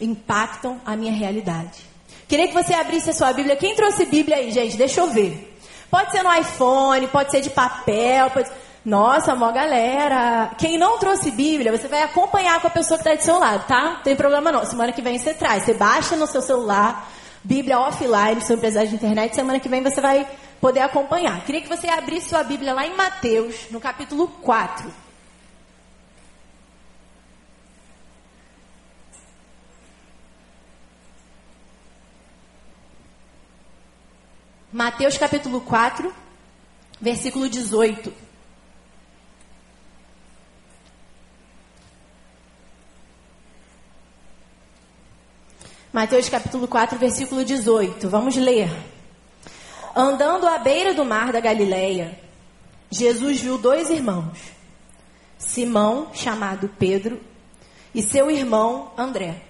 impactam 0.00 0.80
a 0.86 0.94
minha 0.94 1.12
realidade. 1.12 1.84
Queria 2.28 2.46
que 2.46 2.54
você 2.54 2.72
abrisse 2.72 3.10
a 3.10 3.12
sua 3.12 3.32
Bíblia. 3.32 3.56
Quem 3.56 3.74
trouxe 3.74 4.06
Bíblia 4.06 4.36
aí, 4.36 4.52
gente? 4.52 4.76
Deixa 4.76 5.00
eu 5.00 5.08
ver. 5.08 5.58
Pode 5.90 6.12
ser 6.12 6.22
no 6.22 6.32
iPhone, 6.32 7.08
pode 7.08 7.32
ser 7.32 7.40
de 7.40 7.50
papel. 7.50 8.30
Pode... 8.30 8.48
Nossa, 8.84 9.34
mó 9.34 9.50
galera. 9.50 10.52
Quem 10.56 10.78
não 10.78 10.98
trouxe 10.98 11.32
Bíblia, 11.32 11.76
você 11.76 11.88
vai 11.88 12.04
acompanhar 12.04 12.60
com 12.60 12.68
a 12.68 12.70
pessoa 12.70 12.96
que 12.96 13.08
está 13.08 13.20
do 13.20 13.24
seu 13.24 13.40
lado, 13.40 13.66
tá? 13.66 13.94
Não 13.94 14.02
tem 14.02 14.14
problema 14.14 14.52
não. 14.52 14.64
Semana 14.64 14.92
que 14.92 15.02
vem 15.02 15.18
você 15.18 15.34
traz. 15.34 15.64
Você 15.64 15.74
baixa 15.74 16.14
no 16.14 16.28
seu 16.28 16.40
celular, 16.40 17.10
Bíblia 17.44 17.78
offline, 17.78 18.40
seu 18.40 18.56
empresário 18.56 18.88
de 18.88 18.94
internet. 18.94 19.34
Semana 19.34 19.60
que 19.60 19.68
vem 19.68 19.82
você 19.82 20.00
vai 20.00 20.26
poder 20.60 20.80
acompanhar. 20.80 21.44
Queria 21.44 21.60
que 21.60 21.68
você 21.68 21.86
abrisse 21.88 22.30
sua 22.30 22.42
Bíblia 22.42 22.72
lá 22.72 22.86
em 22.86 22.96
Mateus, 22.96 23.70
no 23.70 23.78
capítulo 23.78 24.28
4. 24.28 24.90
Mateus 34.72 35.18
capítulo 35.18 35.60
4, 35.60 36.12
versículo 37.00 37.48
18. 37.48 38.23
Mateus 45.94 46.28
capítulo 46.28 46.66
4, 46.66 46.98
versículo 46.98 47.44
18. 47.44 48.08
Vamos 48.08 48.34
ler. 48.34 48.68
Andando 49.94 50.44
à 50.44 50.58
beira 50.58 50.92
do 50.92 51.04
mar 51.04 51.32
da 51.32 51.38
Galileia, 51.38 52.18
Jesus 52.90 53.40
viu 53.40 53.56
dois 53.56 53.90
irmãos, 53.90 54.36
Simão, 55.38 56.08
chamado 56.12 56.68
Pedro, 56.80 57.20
e 57.94 58.02
seu 58.02 58.28
irmão 58.28 58.90
André. 58.98 59.40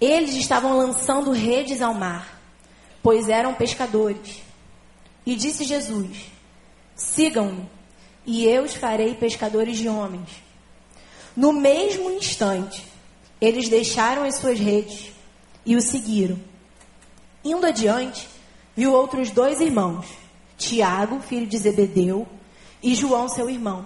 Eles 0.00 0.36
estavam 0.36 0.76
lançando 0.76 1.32
redes 1.32 1.82
ao 1.82 1.92
mar 1.92 2.38
pois 3.02 3.28
eram 3.28 3.52
pescadores. 3.52 4.40
E 5.26 5.34
disse 5.34 5.64
Jesus: 5.64 6.26
Sigam-me, 6.94 7.68
e 8.24 8.46
eu 8.46 8.62
os 8.62 8.74
farei 8.74 9.12
pescadores 9.14 9.76
de 9.76 9.88
homens. 9.88 10.28
No 11.34 11.52
mesmo 11.52 12.12
instante, 12.12 12.86
eles 13.40 13.68
deixaram 13.68 14.22
as 14.22 14.36
suas 14.36 14.60
redes 14.60 15.17
e 15.68 15.76
o 15.76 15.82
seguiram. 15.82 16.38
Indo 17.44 17.66
adiante, 17.66 18.26
viu 18.74 18.90
outros 18.90 19.30
dois 19.30 19.60
irmãos, 19.60 20.06
Tiago, 20.56 21.20
filho 21.20 21.46
de 21.46 21.58
Zebedeu, 21.58 22.26
e 22.82 22.94
João, 22.94 23.28
seu 23.28 23.50
irmão. 23.50 23.84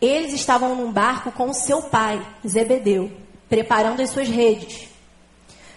Eles 0.00 0.32
estavam 0.32 0.74
num 0.74 0.90
barco 0.90 1.30
com 1.30 1.52
seu 1.52 1.82
pai, 1.82 2.26
Zebedeu, 2.46 3.12
preparando 3.50 4.00
as 4.00 4.08
suas 4.08 4.28
redes. 4.28 4.88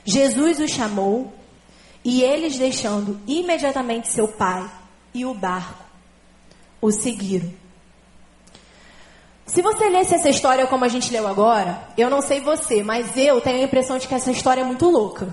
Jesus 0.05 0.61
os 0.61 0.71
chamou 0.71 1.33
e 2.05 2.23
eles, 2.23 2.57
deixando 2.57 3.19
imediatamente 3.27 4.07
seu 4.07 4.29
pai 4.29 4.71
e 5.13 5.25
o 5.25 5.33
barco, 5.33 5.83
o 6.79 6.89
seguiram. 6.89 7.51
Se 9.53 9.61
você 9.61 9.89
lesse 9.89 10.15
essa 10.15 10.29
história 10.29 10.65
como 10.65 10.85
a 10.85 10.87
gente 10.87 11.11
leu 11.11 11.27
agora, 11.27 11.81
eu 11.97 12.09
não 12.09 12.21
sei 12.21 12.39
você, 12.39 12.83
mas 12.83 13.17
eu 13.17 13.41
tenho 13.41 13.59
a 13.59 13.63
impressão 13.63 13.97
de 13.97 14.07
que 14.07 14.15
essa 14.15 14.31
história 14.31 14.61
é 14.61 14.63
muito 14.63 14.89
louca. 14.89 15.27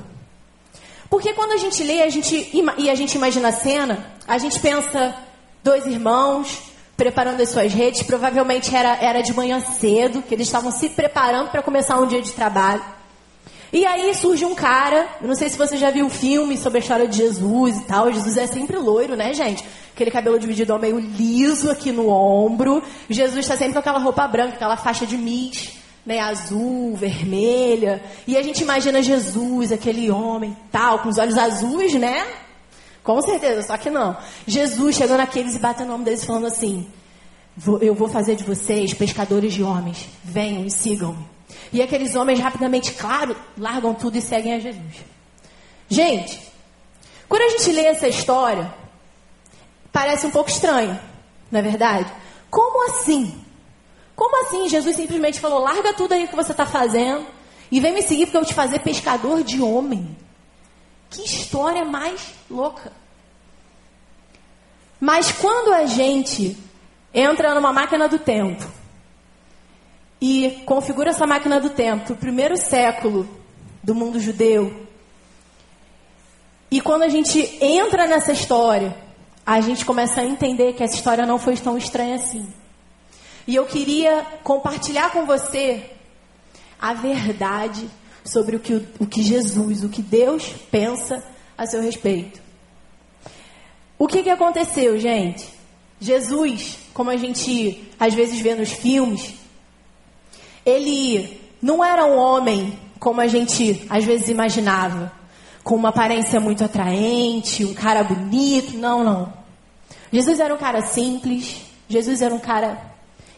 Porque 1.08 1.32
quando 1.34 1.52
a 1.52 1.56
gente 1.56 1.84
lê 1.84 2.02
a 2.02 2.08
gente, 2.08 2.50
e 2.78 2.90
a 2.90 2.94
gente 2.96 3.14
imagina 3.14 3.50
a 3.50 3.52
cena, 3.52 4.12
a 4.26 4.36
gente 4.36 4.58
pensa 4.58 5.14
dois 5.62 5.86
irmãos 5.86 6.58
preparando 6.96 7.40
as 7.40 7.50
suas 7.50 7.72
redes, 7.72 8.02
provavelmente 8.02 8.74
era, 8.74 8.98
era 9.00 9.22
de 9.22 9.32
manhã 9.32 9.60
cedo, 9.60 10.20
que 10.20 10.34
eles 10.34 10.48
estavam 10.48 10.72
se 10.72 10.88
preparando 10.88 11.50
para 11.50 11.62
começar 11.62 11.96
um 12.00 12.06
dia 12.08 12.20
de 12.20 12.32
trabalho. 12.32 12.82
E 13.72 13.86
aí 13.86 14.12
surge 14.14 14.44
um 14.44 14.54
cara, 14.54 15.06
eu 15.20 15.28
não 15.28 15.34
sei 15.36 15.48
se 15.48 15.56
você 15.56 15.76
já 15.76 15.90
viu 15.90 16.06
o 16.06 16.10
filme 16.10 16.56
sobre 16.56 16.78
a 16.78 16.80
história 16.80 17.06
de 17.06 17.18
Jesus 17.18 17.76
e 17.76 17.84
tal. 17.84 18.12
Jesus 18.12 18.36
é 18.36 18.48
sempre 18.48 18.78
loiro, 18.78 19.14
né, 19.14 19.32
gente? 19.32 19.64
Aquele 19.98 20.12
cabelo 20.12 20.38
dividido 20.38 20.72
ao 20.72 20.78
meio 20.78 20.96
liso 21.00 21.68
aqui 21.68 21.90
no 21.90 22.08
ombro. 22.08 22.80
Jesus 23.10 23.40
está 23.40 23.56
sempre 23.56 23.72
com 23.72 23.80
aquela 23.80 23.98
roupa 23.98 24.28
branca, 24.28 24.54
aquela 24.54 24.76
faixa 24.76 25.04
de 25.04 25.18
mis, 25.18 25.72
né, 26.06 26.20
azul, 26.20 26.94
vermelha. 26.94 28.00
E 28.24 28.36
a 28.36 28.42
gente 28.44 28.62
imagina 28.62 29.02
Jesus, 29.02 29.72
aquele 29.72 30.08
homem 30.08 30.56
tal, 30.70 31.00
com 31.00 31.08
os 31.08 31.18
olhos 31.18 31.36
azuis, 31.36 31.94
né? 31.94 32.24
Com 33.02 33.20
certeza, 33.20 33.60
só 33.64 33.76
que 33.76 33.90
não. 33.90 34.16
Jesus 34.46 34.94
chegando 34.94 35.18
naqueles 35.18 35.56
e 35.56 35.58
batendo 35.58 35.88
o 35.88 35.90
nome 35.94 36.04
deles 36.04 36.24
falando 36.24 36.46
assim: 36.46 36.86
Eu 37.80 37.92
vou 37.92 38.06
fazer 38.06 38.36
de 38.36 38.44
vocês 38.44 38.94
pescadores 38.94 39.52
de 39.52 39.64
homens. 39.64 40.08
Venham 40.22 40.64
e 40.64 40.70
sigam-me. 40.70 41.26
E 41.72 41.82
aqueles 41.82 42.14
homens 42.14 42.38
rapidamente, 42.38 42.92
claro, 42.92 43.34
largam 43.56 43.92
tudo 43.94 44.16
e 44.16 44.22
seguem 44.22 44.52
a 44.52 44.60
Jesus. 44.60 45.04
Gente, 45.88 46.40
quando 47.28 47.42
a 47.42 47.48
gente 47.48 47.72
lê 47.72 47.86
essa 47.86 48.06
história, 48.06 48.72
parece 49.98 50.28
um 50.28 50.30
pouco 50.30 50.48
estranho, 50.48 50.96
não 51.50 51.58
é 51.58 51.62
verdade? 51.62 52.08
Como 52.48 52.88
assim? 52.88 53.44
Como 54.14 54.44
assim? 54.44 54.68
Jesus 54.68 54.94
simplesmente 54.94 55.40
falou: 55.40 55.58
larga 55.58 55.92
tudo 55.92 56.12
aí 56.14 56.28
que 56.28 56.36
você 56.36 56.52
está 56.52 56.64
fazendo 56.64 57.26
e 57.68 57.80
vem 57.80 57.92
me 57.92 58.00
seguir 58.00 58.26
porque 58.26 58.36
eu 58.36 58.42
vou 58.42 58.48
te 58.48 58.54
fazer 58.54 58.78
pescador 58.78 59.42
de 59.42 59.60
homem. 59.60 60.16
Que 61.10 61.22
história 61.22 61.84
mais 61.84 62.32
louca. 62.48 62.92
Mas 65.00 65.32
quando 65.32 65.72
a 65.74 65.84
gente 65.86 66.56
entra 67.12 67.52
numa 67.52 67.72
máquina 67.72 68.08
do 68.08 68.20
tempo 68.20 68.64
e 70.20 70.62
configura 70.64 71.10
essa 71.10 71.26
máquina 71.26 71.58
do 71.58 71.70
tempo, 71.70 72.12
o 72.12 72.16
primeiro 72.16 72.56
século 72.56 73.28
do 73.82 73.96
mundo 73.96 74.20
judeu. 74.20 74.86
E 76.70 76.80
quando 76.80 77.02
a 77.02 77.08
gente 77.08 77.58
entra 77.60 78.06
nessa 78.06 78.30
história, 78.30 79.07
a 79.48 79.62
gente 79.62 79.82
começa 79.82 80.20
a 80.20 80.26
entender 80.26 80.74
que 80.74 80.82
essa 80.82 80.94
história 80.94 81.24
não 81.24 81.38
foi 81.38 81.56
tão 81.56 81.78
estranha 81.78 82.16
assim. 82.16 82.46
E 83.46 83.54
eu 83.54 83.64
queria 83.64 84.26
compartilhar 84.44 85.10
com 85.10 85.24
você 85.24 85.84
a 86.78 86.92
verdade 86.92 87.88
sobre 88.22 88.56
o 88.56 88.60
que, 88.60 88.74
o 89.00 89.06
que 89.06 89.22
Jesus, 89.22 89.82
o 89.82 89.88
que 89.88 90.02
Deus 90.02 90.46
pensa 90.70 91.24
a 91.56 91.64
seu 91.64 91.80
respeito. 91.80 92.42
O 93.98 94.06
que, 94.06 94.22
que 94.22 94.28
aconteceu, 94.28 95.00
gente? 95.00 95.48
Jesus, 95.98 96.76
como 96.92 97.08
a 97.08 97.16
gente 97.16 97.90
às 97.98 98.12
vezes 98.12 98.38
vê 98.40 98.54
nos 98.54 98.70
filmes, 98.70 99.32
ele 100.62 101.40
não 101.62 101.82
era 101.82 102.04
um 102.04 102.18
homem 102.18 102.78
como 103.00 103.22
a 103.22 103.26
gente 103.26 103.86
às 103.88 104.04
vezes 104.04 104.28
imaginava, 104.28 105.10
com 105.64 105.74
uma 105.74 105.88
aparência 105.88 106.38
muito 106.38 106.62
atraente, 106.62 107.64
um 107.64 107.72
cara 107.72 108.04
bonito. 108.04 108.76
Não, 108.76 109.02
não. 109.02 109.37
Jesus 110.12 110.40
era 110.40 110.54
um 110.54 110.58
cara 110.58 110.82
simples. 110.82 111.62
Jesus 111.88 112.22
era 112.22 112.34
um 112.34 112.38
cara 112.38 112.80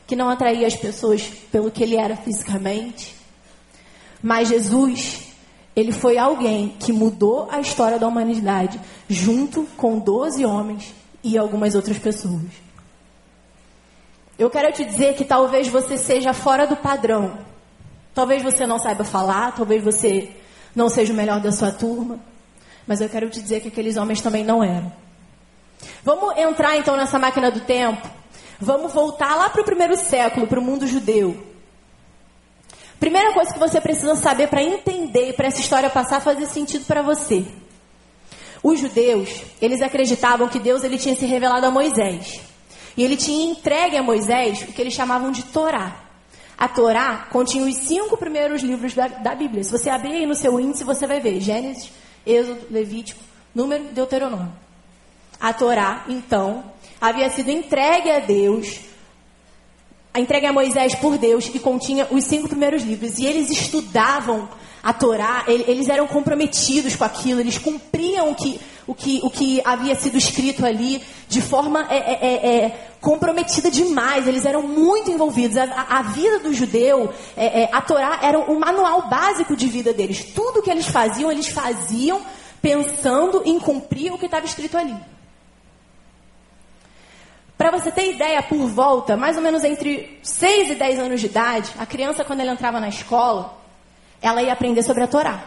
que 0.06 0.16
não 0.16 0.28
atraía 0.28 0.66
as 0.66 0.74
pessoas 0.74 1.22
pelo 1.52 1.70
que 1.70 1.82
ele 1.82 1.96
era 1.96 2.16
fisicamente. 2.16 3.14
Mas 4.22 4.48
Jesus, 4.48 5.28
ele 5.74 5.92
foi 5.92 6.18
alguém 6.18 6.74
que 6.78 6.92
mudou 6.92 7.48
a 7.50 7.60
história 7.60 7.98
da 7.98 8.08
humanidade, 8.08 8.80
junto 9.08 9.66
com 9.76 9.98
12 9.98 10.44
homens 10.44 10.92
e 11.22 11.38
algumas 11.38 11.74
outras 11.74 11.98
pessoas. 11.98 12.50
Eu 14.38 14.50
quero 14.50 14.72
te 14.72 14.84
dizer 14.84 15.14
que 15.14 15.24
talvez 15.24 15.68
você 15.68 15.96
seja 15.96 16.32
fora 16.32 16.66
do 16.66 16.76
padrão. 16.76 17.38
Talvez 18.14 18.42
você 18.42 18.66
não 18.66 18.78
saiba 18.78 19.04
falar, 19.04 19.54
talvez 19.54 19.84
você 19.84 20.30
não 20.74 20.88
seja 20.88 21.12
o 21.12 21.16
melhor 21.16 21.40
da 21.40 21.52
sua 21.52 21.70
turma. 21.70 22.18
Mas 22.86 23.00
eu 23.00 23.08
quero 23.08 23.28
te 23.28 23.40
dizer 23.40 23.60
que 23.60 23.68
aqueles 23.68 23.96
homens 23.96 24.20
também 24.20 24.42
não 24.42 24.64
eram. 24.64 24.90
Vamos 26.02 26.36
entrar 26.38 26.76
então 26.76 26.96
nessa 26.96 27.18
máquina 27.18 27.50
do 27.50 27.60
tempo. 27.60 28.08
Vamos 28.58 28.92
voltar 28.92 29.34
lá 29.36 29.48
para 29.48 29.62
o 29.62 29.64
primeiro 29.64 29.96
século, 29.96 30.46
para 30.46 30.60
o 30.60 30.62
mundo 30.62 30.86
judeu. 30.86 31.46
Primeira 32.98 33.32
coisa 33.32 33.52
que 33.52 33.58
você 33.58 33.80
precisa 33.80 34.14
saber 34.14 34.48
para 34.48 34.62
entender, 34.62 35.32
para 35.32 35.46
essa 35.46 35.60
história 35.60 35.88
passar 35.88 36.18
a 36.18 36.20
fazer 36.20 36.46
sentido 36.46 36.84
para 36.84 37.00
você. 37.00 37.46
Os 38.62 38.78
judeus, 38.78 39.42
eles 39.60 39.80
acreditavam 39.80 40.48
que 40.48 40.58
Deus 40.58 40.84
ele 40.84 40.98
tinha 40.98 41.16
se 41.16 41.24
revelado 41.24 41.66
a 41.66 41.70
Moisés. 41.70 42.40
E 42.94 43.02
ele 43.02 43.16
tinha 43.16 43.50
entregue 43.50 43.96
a 43.96 44.02
Moisés 44.02 44.62
o 44.62 44.66
que 44.66 44.82
eles 44.82 44.92
chamavam 44.92 45.30
de 45.30 45.44
Torá. 45.44 46.04
A 46.58 46.68
Torá 46.68 47.28
continha 47.30 47.64
os 47.64 47.74
cinco 47.74 48.18
primeiros 48.18 48.62
livros 48.62 48.92
da, 48.92 49.08
da 49.08 49.34
Bíblia. 49.34 49.64
Se 49.64 49.72
você 49.72 49.88
abrir 49.88 50.12
aí 50.12 50.26
no 50.26 50.34
seu 50.34 50.60
índice, 50.60 50.84
você 50.84 51.06
vai 51.06 51.18
ver 51.18 51.40
Gênesis, 51.40 51.90
Êxodo, 52.26 52.66
Levítico, 52.70 53.18
Número 53.54 53.84
Deuteronômio. 53.84 54.52
A 55.40 55.52
Torá, 55.54 56.04
então, 56.08 56.64
havia 57.00 57.30
sido 57.30 57.50
entregue 57.50 58.10
a 58.10 58.20
Deus, 58.20 58.80
entregue 60.14 60.46
a 60.46 60.52
Moisés 60.52 60.94
por 60.94 61.16
Deus, 61.16 61.50
e 61.54 61.58
continha 61.58 62.06
os 62.10 62.24
cinco 62.24 62.48
primeiros 62.48 62.82
livros. 62.82 63.18
E 63.18 63.24
eles 63.24 63.50
estudavam 63.50 64.48
a 64.82 64.92
Torá, 64.92 65.44
eles 65.46 65.88
eram 65.88 66.06
comprometidos 66.06 66.96
com 66.96 67.04
aquilo, 67.04 67.40
eles 67.40 67.58
cumpriam 67.58 68.30
o 68.30 68.34
que, 68.34 68.60
o 68.86 68.94
que, 68.94 69.20
o 69.22 69.30
que 69.30 69.60
havia 69.64 69.94
sido 69.94 70.16
escrito 70.16 70.64
ali 70.64 71.02
de 71.28 71.40
forma 71.40 71.86
é, 71.90 71.96
é, 71.96 72.18
é, 72.22 72.56
é 72.64 72.90
comprometida 73.00 73.70
demais, 73.70 74.26
eles 74.26 74.44
eram 74.44 74.62
muito 74.62 75.10
envolvidos. 75.10 75.56
A, 75.56 75.86
a 75.88 76.02
vida 76.02 76.40
do 76.40 76.52
judeu, 76.52 77.12
é, 77.36 77.62
é, 77.62 77.70
a 77.72 77.80
Torá 77.80 78.20
era 78.22 78.38
o 78.38 78.58
manual 78.58 79.08
básico 79.08 79.54
de 79.54 79.68
vida 79.68 79.92
deles. 79.92 80.24
Tudo 80.34 80.62
que 80.62 80.70
eles 80.70 80.86
faziam, 80.86 81.30
eles 81.30 81.48
faziam 81.48 82.20
pensando 82.60 83.42
em 83.44 83.58
cumprir 83.58 84.12
o 84.12 84.18
que 84.18 84.26
estava 84.26 84.44
escrito 84.44 84.76
ali. 84.76 84.94
Para 87.60 87.72
você 87.72 87.92
ter 87.92 88.14
ideia, 88.14 88.42
por 88.42 88.66
volta, 88.68 89.18
mais 89.18 89.36
ou 89.36 89.42
menos 89.42 89.62
entre 89.64 90.18
6 90.22 90.70
e 90.70 90.74
10 90.76 90.98
anos 90.98 91.20
de 91.20 91.26
idade, 91.26 91.70
a 91.78 91.84
criança, 91.84 92.24
quando 92.24 92.40
ela 92.40 92.52
entrava 92.52 92.80
na 92.80 92.88
escola, 92.88 93.54
ela 94.22 94.42
ia 94.42 94.54
aprender 94.54 94.82
sobre 94.82 95.02
a 95.02 95.06
Torá. 95.06 95.44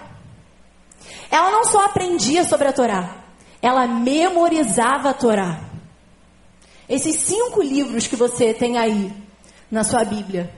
Ela 1.31 1.49
não 1.49 1.65
só 1.65 1.85
aprendia 1.85 2.43
sobre 2.43 2.67
a 2.67 2.71
Torá, 2.71 3.23
ela 3.59 3.87
memorizava 3.87 5.09
a 5.09 5.13
Torá. 5.15 5.59
Esses 6.87 7.15
cinco 7.15 7.63
livros 7.63 8.05
que 8.05 8.15
você 8.15 8.53
tem 8.53 8.77
aí 8.77 9.11
na 9.71 9.83
sua 9.83 10.03
Bíblia 10.03 10.51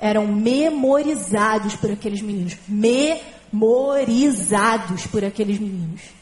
eram 0.00 0.26
memorizados 0.26 1.76
por 1.76 1.90
aqueles 1.90 2.22
meninos. 2.22 2.56
Memorizados 2.66 5.06
por 5.06 5.22
aqueles 5.22 5.58
meninos. 5.58 6.21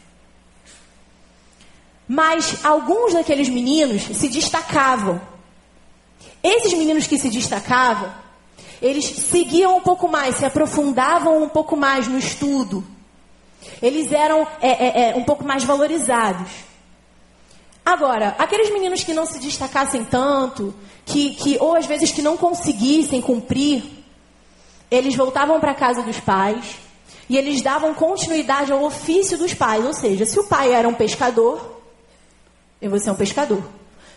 Mas 2.13 2.65
alguns 2.65 3.13
daqueles 3.13 3.49
meninos 3.49 4.03
se 4.03 4.29
destacavam. 4.29 5.21
Esses 6.43 6.73
meninos 6.75 7.07
que 7.07 7.17
se 7.17 7.31
destacavam, 7.31 8.13
eles 8.83 9.05
seguiam 9.05 9.77
um 9.77 9.81
pouco 9.81 10.09
mais, 10.09 10.35
se 10.35 10.45
aprofundavam 10.45 11.41
um 11.41 11.49
pouco 11.49 11.77
mais 11.77 12.09
no 12.09 12.19
estudo. 12.19 12.85
Eles 13.81 14.11
eram 14.11 14.45
é, 14.61 14.71
é, 14.71 15.11
é, 15.11 15.15
um 15.15 15.23
pouco 15.23 15.45
mais 15.45 15.63
valorizados. 15.63 16.51
Agora, 17.87 18.35
aqueles 18.41 18.73
meninos 18.73 19.05
que 19.05 19.15
não 19.15 19.25
se 19.25 19.39
destacassem 19.39 20.03
tanto, 20.03 20.75
que, 21.07 21.37
que 21.37 21.59
ou 21.61 21.77
às 21.77 21.87
vezes 21.87 22.11
que 22.11 22.23
não 22.23 22.37
conseguissem 22.37 23.21
cumprir, 23.21 23.85
eles 24.91 25.15
voltavam 25.15 25.61
para 25.61 25.71
a 25.71 25.77
casa 25.77 26.03
dos 26.03 26.19
pais 26.19 26.75
e 27.29 27.39
eles 27.39 27.63
davam 27.63 27.95
continuidade 27.95 28.73
ao 28.73 28.83
ofício 28.83 29.39
dos 29.39 29.55
pais. 29.55 29.87
Ou 29.87 29.95
seja, 29.95 30.27
se 30.27 30.41
o 30.41 30.49
pai 30.49 30.73
era 30.73 30.89
um 30.89 30.95
pescador, 30.95 31.79
eu 32.81 32.91
vou 32.91 32.99
ser 32.99 33.11
um 33.11 33.15
pescador. 33.15 33.63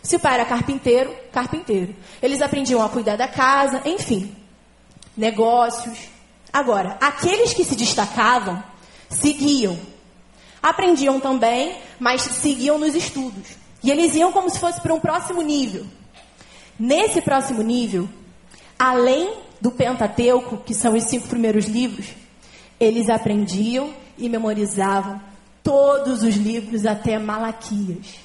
Se 0.01 0.15
o 0.15 0.19
pai 0.19 0.35
era 0.35 0.45
carpinteiro, 0.45 1.15
carpinteiro. 1.31 1.95
Eles 2.21 2.41
aprendiam 2.41 2.81
a 2.81 2.89
cuidar 2.89 3.15
da 3.15 3.27
casa, 3.27 3.81
enfim 3.85 4.43
negócios. 5.15 5.97
Agora, 6.51 6.97
aqueles 6.99 7.53
que 7.53 7.63
se 7.63 7.75
destacavam 7.75 8.61
seguiam. 9.09 9.77
Aprendiam 10.61 11.19
também, 11.19 11.77
mas 11.99 12.21
seguiam 12.21 12.77
nos 12.77 12.95
estudos. 12.95 13.57
E 13.83 13.91
eles 13.91 14.15
iam 14.15 14.31
como 14.31 14.49
se 14.49 14.59
fosse 14.59 14.79
para 14.81 14.93
um 14.93 14.99
próximo 14.99 15.41
nível. 15.41 15.85
Nesse 16.79 17.21
próximo 17.21 17.61
nível, 17.61 18.07
além 18.77 19.33
do 19.59 19.71
Pentateuco, 19.71 20.57
que 20.57 20.73
são 20.73 20.95
os 20.95 21.03
cinco 21.03 21.27
primeiros 21.27 21.65
livros, 21.65 22.07
eles 22.79 23.09
aprendiam 23.09 23.93
e 24.17 24.29
memorizavam 24.29 25.21
todos 25.63 26.23
os 26.23 26.35
livros 26.35 26.85
até 26.85 27.19
Malaquias. 27.19 28.15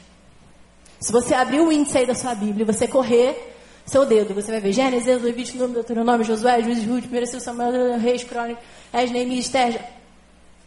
Se 1.01 1.13
você 1.13 1.35
abrir 1.35 1.61
o 1.61 1.71
índice 1.71 1.99
aí 1.99 2.07
da 2.07 2.15
sua 2.15 2.35
Bíblia 2.35 2.63
e 2.63 2.67
você 2.67 2.89
correr 2.89 3.55
seu 3.89 4.05
dedo. 4.05 4.35
Você 4.35 4.51
vai 4.51 4.61
ver 4.61 4.73
Gênesis, 4.73 5.23
Levítico, 5.23 5.59
Número, 5.59 5.75
Deuteronômio, 5.75 6.25
Josué, 6.25 6.63
Juízes, 6.63 6.87
Ruth, 6.87 7.05
1 7.11 7.41
Samuel, 7.41 7.99
Reis, 7.99 8.23
Crônica, 8.23 8.61
Esdras, 8.93 9.11
Neemias, 9.11 9.47
Esther. 9.47 9.83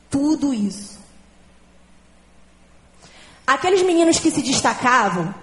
Tudo 0.09 0.53
isso. 0.53 1.00
Aqueles 3.46 3.81
meninos 3.83 4.20
que 4.20 4.31
se 4.31 4.41
destacavam 4.41 5.33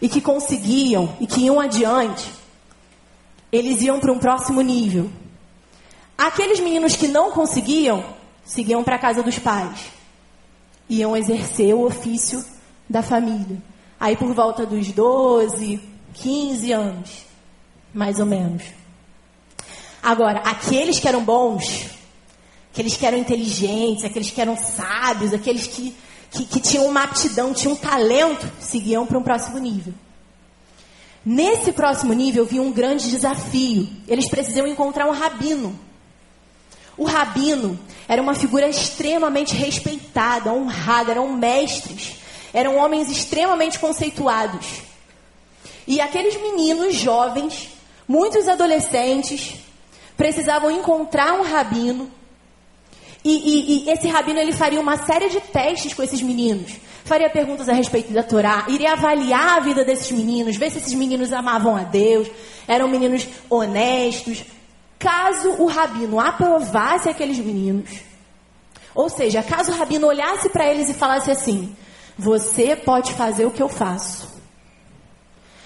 e 0.00 0.08
que 0.08 0.20
conseguiam 0.20 1.16
e 1.20 1.26
que 1.26 1.42
iam 1.42 1.60
adiante, 1.60 2.30
eles 3.52 3.82
iam 3.82 4.00
para 4.00 4.12
um 4.12 4.18
próximo 4.18 4.60
nível. 4.60 5.10
Aqueles 6.16 6.60
meninos 6.60 6.96
que 6.96 7.08
não 7.08 7.30
conseguiam, 7.30 8.04
seguiam 8.44 8.82
para 8.82 8.96
a 8.96 8.98
casa 8.98 9.22
dos 9.22 9.38
pais. 9.38 9.86
Iam 10.88 11.16
exercer 11.16 11.74
o 11.74 11.86
ofício 11.86 12.44
da 12.88 13.02
família. 13.02 13.69
Aí 14.00 14.16
por 14.16 14.32
volta 14.34 14.64
dos 14.64 14.90
12, 14.90 15.78
15 16.14 16.72
anos, 16.72 17.10
mais 17.92 18.18
ou 18.18 18.24
menos. 18.24 18.62
Agora, 20.02 20.38
aqueles 20.40 20.98
que 20.98 21.06
eram 21.06 21.22
bons, 21.22 21.90
aqueles 22.72 22.96
que 22.96 23.04
eram 23.04 23.18
inteligentes, 23.18 24.02
aqueles 24.02 24.30
que 24.30 24.40
eram 24.40 24.56
sábios, 24.56 25.34
aqueles 25.34 25.66
que, 25.66 25.94
que, 26.30 26.46
que 26.46 26.60
tinham 26.60 26.86
uma 26.86 27.04
aptidão, 27.04 27.52
tinham 27.52 27.74
um 27.74 27.76
talento, 27.76 28.50
seguiam 28.58 29.06
para 29.06 29.18
um 29.18 29.22
próximo 29.22 29.58
nível. 29.58 29.92
Nesse 31.24 31.70
próximo 31.70 32.14
nível 32.14 32.44
havia 32.44 32.62
um 32.62 32.72
grande 32.72 33.10
desafio. 33.10 33.86
Eles 34.08 34.30
precisavam 34.30 34.70
encontrar 34.70 35.06
um 35.06 35.12
rabino. 35.12 35.78
O 36.96 37.04
rabino 37.04 37.78
era 38.08 38.22
uma 38.22 38.34
figura 38.34 38.68
extremamente 38.68 39.54
respeitada, 39.54 40.52
honrada, 40.52 41.10
eram 41.10 41.30
mestres, 41.34 42.16
eram 42.52 42.76
homens 42.76 43.10
extremamente 43.10 43.78
conceituados. 43.78 44.82
E 45.86 46.00
aqueles 46.00 46.40
meninos 46.40 46.94
jovens, 46.94 47.70
muitos 48.06 48.46
adolescentes, 48.48 49.54
precisavam 50.16 50.70
encontrar 50.70 51.34
um 51.34 51.42
rabino. 51.42 52.10
E, 53.24 53.30
e, 53.30 53.84
e, 53.88 53.90
esse 53.90 54.08
rabino 54.08 54.38
ele 54.38 54.52
faria 54.52 54.80
uma 54.80 54.96
série 54.98 55.28
de 55.28 55.40
testes 55.40 55.94
com 55.94 56.02
esses 56.02 56.22
meninos. 56.22 56.72
Faria 57.04 57.28
perguntas 57.28 57.68
a 57.68 57.72
respeito 57.72 58.12
da 58.12 58.22
Torá, 58.22 58.66
iria 58.68 58.92
avaliar 58.92 59.56
a 59.56 59.60
vida 59.60 59.84
desses 59.84 60.10
meninos, 60.12 60.56
ver 60.56 60.70
se 60.70 60.78
esses 60.78 60.94
meninos 60.94 61.32
amavam 61.32 61.76
a 61.76 61.82
Deus, 61.82 62.28
eram 62.68 62.86
meninos 62.88 63.26
honestos. 63.48 64.44
Caso 64.98 65.50
o 65.58 65.66
rabino 65.66 66.20
aprovasse 66.20 67.08
aqueles 67.08 67.38
meninos, 67.38 67.90
ou 68.94 69.08
seja, 69.08 69.42
caso 69.42 69.72
o 69.72 69.74
rabino 69.74 70.06
olhasse 70.06 70.50
para 70.50 70.70
eles 70.70 70.90
e 70.90 70.94
falasse 70.94 71.30
assim: 71.30 71.74
Você 72.20 72.76
pode 72.76 73.14
fazer 73.14 73.46
o 73.46 73.50
que 73.50 73.62
eu 73.62 73.68
faço. 73.68 74.28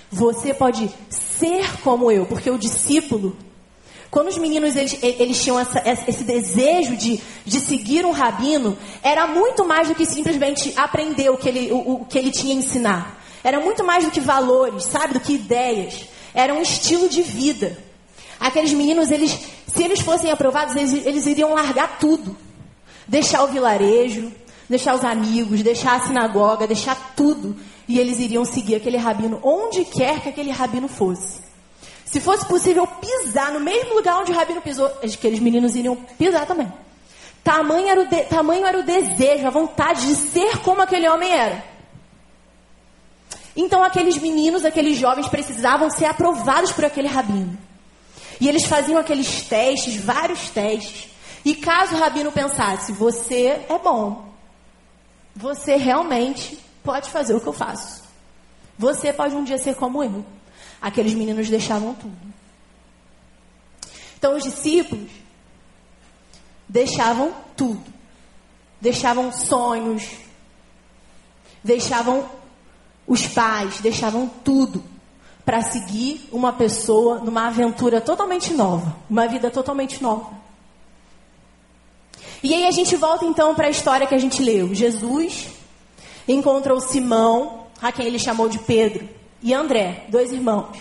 Você 0.08 0.54
pode 0.54 0.88
ser 1.10 1.80
como 1.80 2.12
eu, 2.12 2.26
porque 2.26 2.48
o 2.48 2.56
discípulo, 2.56 3.36
quando 4.08 4.28
os 4.28 4.38
meninos 4.38 4.76
eles, 4.76 4.96
eles 5.02 5.42
tinham 5.42 5.58
essa, 5.58 5.82
esse 5.84 6.22
desejo 6.22 6.96
de, 6.96 7.20
de 7.44 7.58
seguir 7.58 8.06
um 8.06 8.12
rabino, 8.12 8.78
era 9.02 9.26
muito 9.26 9.64
mais 9.64 9.88
do 9.88 9.96
que 9.96 10.06
simplesmente 10.06 10.72
aprender 10.76 11.28
o 11.28 11.36
que, 11.36 11.48
ele, 11.48 11.72
o, 11.72 11.94
o 11.94 12.04
que 12.04 12.16
ele 12.16 12.30
tinha 12.30 12.54
a 12.54 12.58
ensinar. 12.58 13.20
Era 13.42 13.58
muito 13.58 13.82
mais 13.82 14.04
do 14.04 14.12
que 14.12 14.20
valores, 14.20 14.84
sabe? 14.84 15.14
Do 15.14 15.20
que 15.20 15.32
ideias. 15.32 16.04
Era 16.32 16.54
um 16.54 16.62
estilo 16.62 17.08
de 17.08 17.22
vida. 17.22 17.76
Aqueles 18.38 18.72
meninos, 18.72 19.10
eles, 19.10 19.36
se 19.66 19.82
eles 19.82 19.98
fossem 19.98 20.30
aprovados, 20.30 20.76
eles, 20.76 21.04
eles 21.04 21.26
iriam 21.26 21.52
largar 21.52 21.98
tudo. 21.98 22.36
Deixar 23.08 23.42
o 23.42 23.48
vilarejo, 23.48 24.32
deixar 24.68 24.94
os 24.94 25.04
amigos, 25.04 25.62
deixar 25.62 25.96
a 25.96 26.00
sinagoga, 26.00 26.66
deixar 26.66 27.14
tudo 27.14 27.56
e 27.86 27.98
eles 27.98 28.18
iriam 28.18 28.44
seguir 28.44 28.76
aquele 28.76 28.96
rabino 28.96 29.38
onde 29.42 29.84
quer 29.84 30.20
que 30.20 30.28
aquele 30.28 30.50
rabino 30.50 30.88
fosse. 30.88 31.42
Se 32.04 32.20
fosse 32.20 32.46
possível 32.46 32.86
pisar 32.86 33.52
no 33.52 33.60
mesmo 33.60 33.94
lugar 33.94 34.20
onde 34.20 34.32
o 34.32 34.34
rabino 34.34 34.62
pisou, 34.62 34.86
aqueles 34.86 35.40
meninos 35.40 35.74
iriam 35.74 35.96
pisar 35.96 36.46
também. 36.46 36.72
Tamanho 37.42 37.88
era, 37.88 38.00
o 38.00 38.08
de, 38.08 38.22
tamanho 38.24 38.64
era 38.64 38.78
o 38.78 38.82
desejo, 38.82 39.46
a 39.46 39.50
vontade 39.50 40.06
de 40.06 40.14
ser 40.14 40.58
como 40.58 40.80
aquele 40.80 41.08
homem 41.08 41.30
era. 41.30 41.62
Então 43.56 43.84
aqueles 43.84 44.16
meninos, 44.18 44.64
aqueles 44.64 44.96
jovens 44.96 45.28
precisavam 45.28 45.90
ser 45.90 46.06
aprovados 46.06 46.72
por 46.72 46.84
aquele 46.84 47.08
rabino. 47.08 47.56
E 48.40 48.48
eles 48.48 48.64
faziam 48.64 48.98
aqueles 48.98 49.42
testes, 49.42 49.96
vários 49.96 50.48
testes. 50.50 51.08
E 51.44 51.54
caso 51.54 51.94
o 51.94 51.98
rabino 51.98 52.32
pensasse, 52.32 52.92
você 52.92 53.60
é 53.68 53.78
bom, 53.82 54.33
você 55.34 55.76
realmente 55.76 56.58
pode 56.82 57.10
fazer 57.10 57.34
o 57.34 57.40
que 57.40 57.46
eu 57.46 57.52
faço. 57.52 58.02
Você 58.78 59.12
pode 59.12 59.34
um 59.34 59.44
dia 59.44 59.58
ser 59.58 59.74
como 59.74 60.02
eu. 60.02 60.24
Aqueles 60.80 61.14
meninos 61.14 61.48
deixavam 61.48 61.94
tudo. 61.94 62.16
Então 64.18 64.36
os 64.36 64.42
discípulos 64.42 65.10
deixavam 66.68 67.32
tudo. 67.56 67.82
Deixavam 68.80 69.32
sonhos, 69.32 70.04
deixavam 71.62 72.28
os 73.06 73.26
pais, 73.26 73.80
deixavam 73.80 74.28
tudo 74.28 74.84
para 75.44 75.62
seguir 75.62 76.28
uma 76.32 76.52
pessoa 76.52 77.18
numa 77.18 77.46
aventura 77.46 78.00
totalmente 78.00 78.52
nova, 78.52 78.96
uma 79.08 79.26
vida 79.26 79.50
totalmente 79.50 80.02
nova. 80.02 80.33
E 82.44 82.52
aí 82.52 82.66
a 82.66 82.70
gente 82.70 82.94
volta 82.94 83.24
então 83.24 83.54
para 83.54 83.68
a 83.68 83.70
história 83.70 84.06
que 84.06 84.14
a 84.14 84.18
gente 84.18 84.42
leu. 84.42 84.74
Jesus 84.74 85.48
encontrou 86.28 86.78
Simão, 86.78 87.68
a 87.80 87.90
quem 87.90 88.04
ele 88.04 88.18
chamou 88.18 88.50
de 88.50 88.58
Pedro, 88.58 89.08
e 89.42 89.54
André, 89.54 90.04
dois 90.10 90.30
irmãos, 90.30 90.76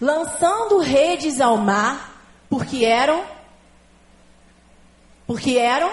lançando 0.00 0.78
redes 0.78 1.38
ao 1.38 1.58
mar, 1.58 2.24
porque 2.48 2.82
eram 2.82 3.22
Porque 5.26 5.58
eram 5.58 5.92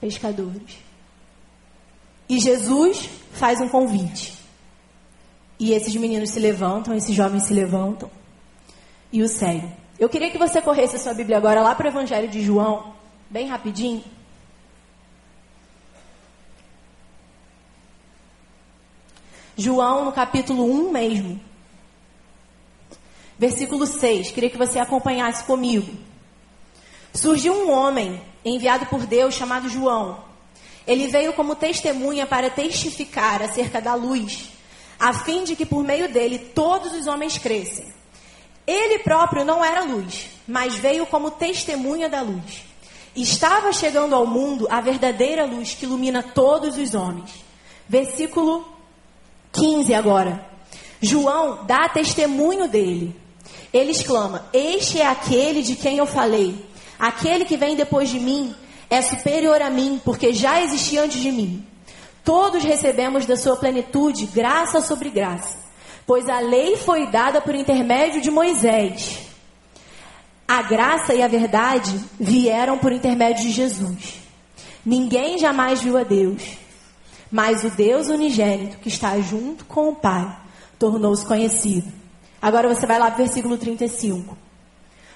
pescadores. 0.00 0.78
E 2.30 2.40
Jesus 2.40 3.10
faz 3.32 3.60
um 3.60 3.68
convite. 3.68 4.32
E 5.58 5.74
esses 5.74 5.94
meninos 5.96 6.30
se 6.30 6.40
levantam, 6.40 6.94
esses 6.94 7.14
jovens 7.14 7.42
se 7.42 7.52
levantam 7.52 8.10
e 9.12 9.22
o 9.22 9.28
seguem. 9.28 9.70
Eu 9.98 10.08
queria 10.08 10.30
que 10.30 10.38
você 10.38 10.62
corresse 10.62 10.96
a 10.96 10.98
sua 10.98 11.12
Bíblia 11.12 11.36
agora 11.36 11.60
lá 11.60 11.74
para 11.74 11.86
o 11.86 11.90
Evangelho 11.90 12.28
de 12.28 12.40
João, 12.42 12.95
bem 13.30 13.46
rapidinho. 13.46 14.04
João, 19.56 20.04
no 20.04 20.12
capítulo 20.12 20.64
1 20.64 20.92
mesmo. 20.92 21.40
Versículo 23.38 23.86
6. 23.86 24.30
Queria 24.30 24.50
que 24.50 24.58
você 24.58 24.78
acompanhasse 24.78 25.44
comigo. 25.44 25.90
Surgiu 27.14 27.54
um 27.54 27.70
homem 27.70 28.20
enviado 28.44 28.86
por 28.86 29.06
Deus 29.06 29.34
chamado 29.34 29.68
João. 29.68 30.24
Ele 30.86 31.06
veio 31.08 31.32
como 31.32 31.56
testemunha 31.56 32.26
para 32.26 32.50
testificar 32.50 33.42
acerca 33.42 33.80
da 33.80 33.94
luz, 33.94 34.50
a 35.00 35.12
fim 35.12 35.42
de 35.42 35.56
que 35.56 35.66
por 35.66 35.82
meio 35.82 36.12
dele 36.12 36.38
todos 36.38 36.92
os 36.92 37.06
homens 37.06 37.38
crescem. 37.38 37.92
Ele 38.66 39.00
próprio 39.00 39.44
não 39.44 39.64
era 39.64 39.82
luz, 39.82 40.28
mas 40.46 40.74
veio 40.74 41.06
como 41.06 41.30
testemunha 41.30 42.08
da 42.08 42.20
luz. 42.20 42.64
Estava 43.16 43.72
chegando 43.72 44.14
ao 44.14 44.26
mundo 44.26 44.68
a 44.70 44.80
verdadeira 44.80 45.44
luz 45.46 45.74
que 45.74 45.86
ilumina 45.86 46.22
todos 46.22 46.76
os 46.76 46.94
homens. 46.94 47.30
Versículo 47.88 48.64
15 49.52 49.94
agora. 49.94 50.44
João 51.00 51.64
dá 51.64 51.88
testemunho 51.88 52.68
dele. 52.68 53.16
Ele 53.72 53.90
exclama: 53.90 54.46
Este 54.52 55.00
é 55.00 55.06
aquele 55.06 55.62
de 55.62 55.76
quem 55.76 55.98
eu 55.98 56.06
falei. 56.06 56.66
Aquele 56.98 57.44
que 57.44 57.56
vem 57.56 57.74
depois 57.74 58.10
de 58.10 58.20
mim 58.20 58.54
é 58.88 59.02
superior 59.02 59.60
a 59.62 59.70
mim, 59.70 60.00
porque 60.04 60.32
já 60.32 60.62
existia 60.62 61.02
antes 61.02 61.20
de 61.20 61.32
mim. 61.32 61.66
Todos 62.24 62.64
recebemos 62.64 63.24
da 63.24 63.36
sua 63.36 63.56
plenitude 63.56 64.26
graça 64.26 64.80
sobre 64.80 65.10
graça, 65.10 65.56
pois 66.06 66.28
a 66.28 66.40
lei 66.40 66.76
foi 66.76 67.06
dada 67.06 67.40
por 67.40 67.54
intermédio 67.54 68.20
de 68.20 68.30
Moisés. 68.30 69.18
A 70.48 70.62
graça 70.62 71.12
e 71.12 71.22
a 71.22 71.28
verdade 71.28 72.00
vieram 72.18 72.78
por 72.78 72.92
intermédio 72.92 73.42
de 73.42 73.50
Jesus. 73.50 74.20
Ninguém 74.84 75.38
jamais 75.38 75.82
viu 75.82 75.98
a 75.98 76.04
Deus, 76.04 76.42
mas 77.30 77.64
o 77.64 77.70
Deus 77.70 78.08
unigênito, 78.08 78.78
que 78.78 78.88
está 78.88 79.18
junto 79.18 79.64
com 79.64 79.88
o 79.88 79.96
Pai, 79.96 80.36
tornou-se 80.78 81.26
conhecido. 81.26 81.92
Agora 82.40 82.72
você 82.72 82.86
vai 82.86 82.98
lá 82.98 83.10
para 83.10 83.22
o 83.22 83.26
versículo 83.26 83.58
35. 83.58 84.38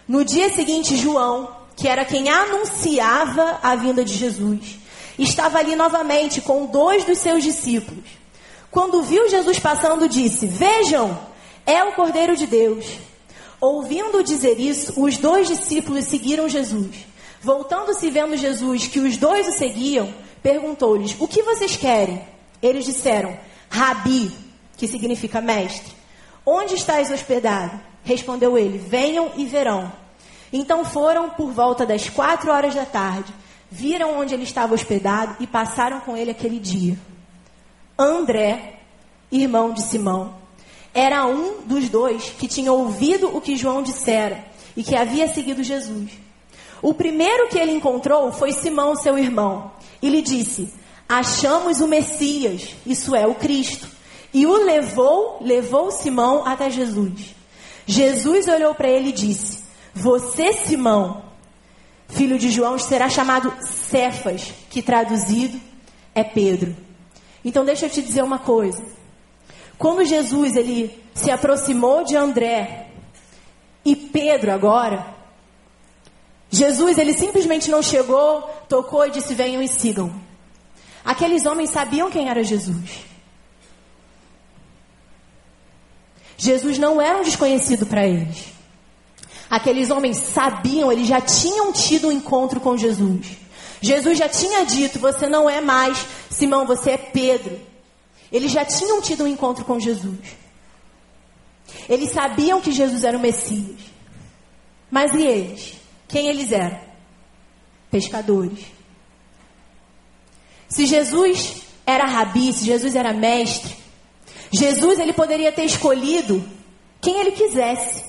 No 0.09 0.25
dia 0.25 0.51
seguinte, 0.51 0.97
João, 0.97 1.49
que 1.77 1.87
era 1.87 2.05
quem 2.05 2.29
anunciava 2.29 3.61
a 3.63 3.77
vinda 3.77 4.05
de 4.05 4.17
Jesus, 4.17 4.81
estava 5.17 5.59
ali 5.59 5.77
novamente 5.77 6.41
com 6.41 6.67
dois 6.67 7.05
dos 7.05 7.19
seus 7.19 7.45
discípulos. 7.45 8.05
Quando 8.71 9.03
viu 9.03 9.29
Jesus 9.29 9.59
passando, 9.61 10.09
disse: 10.09 10.47
Vejam, 10.47 11.17
é 11.65 11.85
o 11.85 11.93
Cordeiro 11.93 12.37
de 12.37 12.47
Deus. 12.47 12.87
Ouvindo 13.61 14.25
dizer 14.25 14.59
isso, 14.59 15.01
os 15.01 15.19
dois 15.19 15.47
discípulos 15.47 16.07
seguiram 16.07 16.49
Jesus. 16.49 17.05
Voltando-se 17.43 18.11
vendo 18.11 18.37
Jesus, 18.37 18.87
que 18.87 19.01
os 19.01 19.17
dois 19.17 19.49
o 19.49 19.53
seguiam, 19.53 20.13
perguntou-lhes: 20.43 21.15
O 21.19 21.29
que 21.29 21.43
vocês 21.43 21.77
querem? 21.77 22.23
Eles 22.63 22.85
disseram: 22.85 23.37
Rabi, 23.69 24.31
que 24.77 24.89
significa 24.89 25.41
mestre. 25.41 25.93
Onde 26.45 26.75
estás 26.75 27.11
hospedado? 27.11 27.79
Respondeu 28.03 28.57
ele: 28.57 28.79
Venham 28.79 29.31
e 29.37 29.45
verão. 29.45 29.93
Então 30.53 30.85
foram 30.85 31.31
por 31.31 31.53
volta 31.53 31.85
das 31.85 32.09
quatro 32.09 32.51
horas 32.51 32.75
da 32.75 32.85
tarde, 32.85 33.33
viram 33.71 34.19
onde 34.19 34.35
ele 34.35 34.43
estava 34.43 34.75
hospedado 34.75 35.37
e 35.39 35.47
passaram 35.47 36.01
com 36.01 36.17
ele 36.17 36.31
aquele 36.31 36.59
dia. 36.59 36.99
André, 37.99 38.81
irmão 39.31 39.73
de 39.73 39.83
Simão, 39.83 40.40
era 40.93 41.27
um 41.27 41.63
dos 41.63 41.89
dois 41.89 42.31
que 42.39 42.49
tinha 42.49 42.73
ouvido 42.73 43.35
o 43.37 43.41
que 43.41 43.57
João 43.57 43.83
dissera 43.83 44.45
e 44.77 44.83
que 44.83 44.97
havia 44.97 45.29
seguido 45.29 45.63
Jesus. 45.63 46.11
O 46.83 46.95
primeiro 46.95 47.49
que 47.49 47.59
ele 47.59 47.73
encontrou 47.73 48.33
foi 48.33 48.53
Simão, 48.53 48.97
seu 48.97 49.19
irmão, 49.19 49.71
e 50.03 50.09
lhe 50.09 50.23
disse: 50.23 50.73
Achamos 51.09 51.81
o 51.81 51.89
Messias, 51.89 52.75
isso 52.87 53.15
é, 53.15 53.27
o 53.27 53.35
Cristo. 53.35 53.87
E 54.33 54.47
o 54.47 54.65
levou, 54.65 55.39
levou 55.41 55.91
Simão 55.91 56.47
até 56.47 56.71
Jesus. 56.71 57.35
Jesus 57.87 58.47
olhou 58.49 58.75
para 58.75 58.89
ele 58.89 59.11
e 59.11 59.13
disse: 59.13 59.59
Você, 59.95 60.53
Simão, 60.53 61.23
filho 62.09 62.39
de 62.39 62.51
João, 62.51 62.79
será 62.79 63.09
chamado 63.09 63.53
Cefas, 63.61 64.53
que 64.71 64.81
traduzido 64.81 65.61
é 66.15 66.25
Pedro. 66.25 66.75
Então 67.45 67.65
deixa 67.65 67.87
eu 67.87 67.91
te 67.91 68.03
dizer 68.03 68.23
uma 68.23 68.39
coisa. 68.39 68.83
Quando 69.81 70.05
Jesus 70.05 70.57
ele 70.57 71.03
se 71.15 71.31
aproximou 71.31 72.05
de 72.05 72.15
André 72.15 72.89
e 73.83 73.97
Pedro 73.97 74.53
agora, 74.53 75.07
Jesus 76.51 76.99
ele 76.99 77.15
simplesmente 77.15 77.71
não 77.71 77.83
chegou, 77.83 78.43
tocou 78.69 79.07
e 79.07 79.11
disse: 79.11 79.35
"Venham 79.35 79.63
e 79.63 79.67
sigam". 79.67 80.15
Aqueles 81.03 81.47
homens 81.47 81.71
sabiam 81.71 82.11
quem 82.11 82.29
era 82.29 82.45
Jesus. 82.45 83.07
Jesus 86.37 86.77
não 86.77 87.01
era 87.01 87.19
um 87.19 87.23
desconhecido 87.23 87.87
para 87.87 88.07
eles. 88.07 88.53
Aqueles 89.49 89.89
homens 89.91 90.19
sabiam, 90.19 90.93
eles 90.93 91.09
já 91.09 91.23
tinham 91.23 91.73
tido 91.73 92.09
um 92.09 92.13
encontro 92.13 92.61
com 92.61 92.77
Jesus. 92.77 93.29
Jesus 93.81 94.19
já 94.19 94.29
tinha 94.29 94.63
dito: 94.67 94.99
Você 94.99 95.27
não 95.27 95.49
é 95.49 95.63
mais 95.63 96.07
Simão, 96.29 96.67
você 96.67 96.91
é 96.91 96.99
Pedro. 96.99 97.70
Eles 98.33 98.53
já 98.53 98.65
tinham 98.65 99.01
tido 99.01 99.25
um 99.25 99.27
encontro 99.27 99.65
com 99.65 99.79
Jesus. 99.81 100.19
Eles 101.89 102.11
sabiam 102.11 102.61
que 102.61 102.73
Jesus 102.73 103.05
era 103.05 103.17
o 103.17 103.21
Messias. 103.21 103.81
Mas 104.91 105.13
e 105.15 105.23
eles? 105.23 105.75
Quem 106.09 106.29
eles 106.29 106.53
eram? 106.53 106.81
Pescadores. 107.91 108.61
Se 110.69 110.87
Jesus 110.87 111.63
era 111.87 112.05
rabi, 112.05 112.53
se 112.53 112.65
Jesus 112.65 112.95
era 112.95 113.13
mestre, 113.13 113.75
Jesus 114.53 114.99
ele 114.99 115.13
poderia 115.13 115.53
ter 115.53 115.65
escolhido 115.65 116.45
quem 117.01 117.21
ele 117.21 117.33
quisesse. 117.33 118.05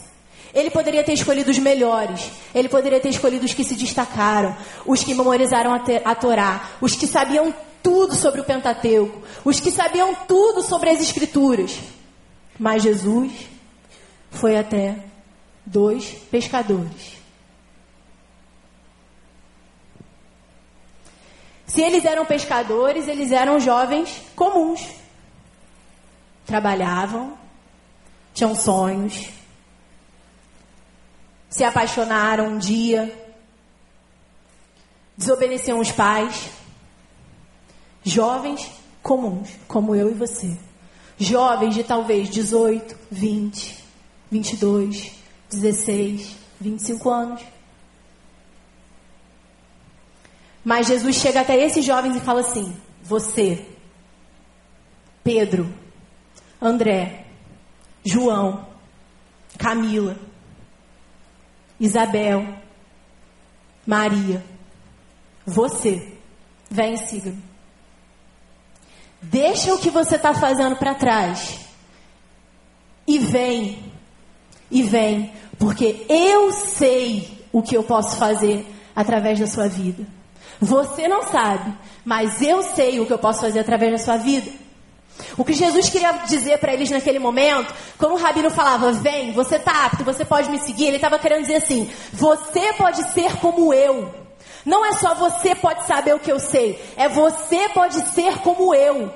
Ele 0.54 0.70
poderia 0.70 1.04
ter 1.04 1.14
escolhido 1.14 1.50
os 1.50 1.58
melhores. 1.58 2.30
Ele 2.54 2.68
poderia 2.68 3.00
ter 3.00 3.10
escolhido 3.10 3.46
os 3.46 3.54
que 3.54 3.64
se 3.64 3.76
destacaram, 3.76 4.56
os 4.86 5.04
que 5.04 5.14
memorizaram 5.14 5.74
a, 5.74 6.16
Torá, 6.16 6.70
os 6.82 6.96
que 6.96 7.08
sabiam 7.08 7.54
tudo 7.84 8.16
sobre 8.16 8.42
o 8.42 8.44
Pentateuco, 8.44 9.22
os 9.44 9.60
que 9.60 9.72
sabiam 9.72 10.14
tudo 10.28 10.62
sobre 10.62 10.90
as 10.90 11.02
Escrituras. 11.02 11.80
Mas 12.60 12.84
Jesus 12.84 13.32
foi 14.30 14.58
até 14.58 14.98
dois 15.66 16.06
pescadores. 16.30 17.22
Se 21.66 21.82
eles 21.82 22.04
eram 22.04 22.26
pescadores, 22.26 23.08
eles 23.08 23.32
eram 23.32 23.60
jovens 23.60 24.22
comuns. 24.36 24.86
Trabalhavam, 26.46 27.38
tinham 28.34 28.54
sonhos, 28.54 29.30
se 31.50 31.64
apaixonaram 31.64 32.48
um 32.48 32.58
dia, 32.58 33.14
desobedeciam 35.18 35.80
os 35.80 35.92
pais. 35.92 36.50
Jovens 38.04 38.72
comuns, 39.02 39.50
como 39.68 39.96
eu 39.96 40.10
e 40.10 40.14
você. 40.14 40.58
Jovens 41.18 41.76
de 41.76 41.84
talvez 41.84 42.30
18, 42.30 42.98
20, 43.12 43.84
22, 44.32 45.12
16, 45.50 46.36
25 46.60 47.10
anos. 47.10 47.42
Mas 50.64 50.88
Jesus 50.88 51.16
chega 51.16 51.42
até 51.42 51.58
esses 51.64 51.84
jovens 51.84 52.16
e 52.16 52.20
fala 52.20 52.42
assim: 52.42 52.76
Você, 53.04 53.66
Pedro, 55.24 55.72
André, 56.62 57.26
João, 58.04 58.68
Camila, 59.58 60.18
Isabel, 61.80 62.48
Maria, 63.86 64.44
você, 65.46 66.16
vem 66.70 66.96
siga-me. 66.98 67.51
Deixa 69.22 69.74
o 69.74 69.80
que 69.80 69.90
você 69.90 70.16
está 70.16 70.34
fazendo 70.34 70.76
para 70.76 70.96
trás 70.96 71.60
e 73.08 73.20
vem, 73.20 73.92
e 74.70 74.82
vem, 74.82 75.32
porque 75.60 76.06
eu 76.10 76.52
sei 76.52 77.46
o 77.52 77.62
que 77.62 77.76
eu 77.76 77.84
posso 77.84 78.18
fazer 78.18 78.66
através 78.96 79.40
da 79.40 79.48
sua 79.48 79.68
vida. 79.68 80.06
Você 80.60 81.08
não 81.08 81.24
sabe, 81.24 81.74
mas 82.06 82.42
eu 82.42 82.64
sei 82.64 83.00
o 83.00 83.06
que 83.06 83.14
eu 83.14 83.20
posso 83.20 83.42
fazer 83.42 83.60
através 83.60 83.92
da 83.92 83.98
sua 83.98 84.18
vida. 84.18 84.50
O 85.38 85.44
que 85.44 85.54
Jesus 85.54 85.90
queria 85.90 86.12
dizer 86.28 86.58
para 86.58 86.74
eles 86.74 86.90
naquele 86.90 87.20
momento, 87.20 87.74
quando 87.98 88.14
o 88.14 88.18
rabino 88.18 88.50
falava, 88.50 88.92
vem, 88.92 89.32
você 89.34 89.56
está 89.56 89.86
apto, 89.86 90.04
você 90.04 90.26
pode 90.26 90.50
me 90.50 90.60
seguir, 90.60 90.86
ele 90.86 90.96
estava 90.96 91.20
querendo 91.20 91.42
dizer 91.42 91.58
assim: 91.58 91.90
você 92.12 92.74
pode 92.74 93.04
ser 93.12 93.38
como 93.38 93.74
eu. 93.74 94.21
Não 94.66 94.86
é 94.86 94.94
só 94.94 95.16
você 95.16 95.56
pode 95.56 95.86
saber 95.86 96.14
o 96.14 96.20
que 96.20 96.32
eu 96.32 96.40
sei, 96.40 96.82
é 96.96 97.08
você 97.10 97.70
pode 97.70 97.96
ser 98.12 98.40
como 98.40 98.74
eu. 98.76 99.12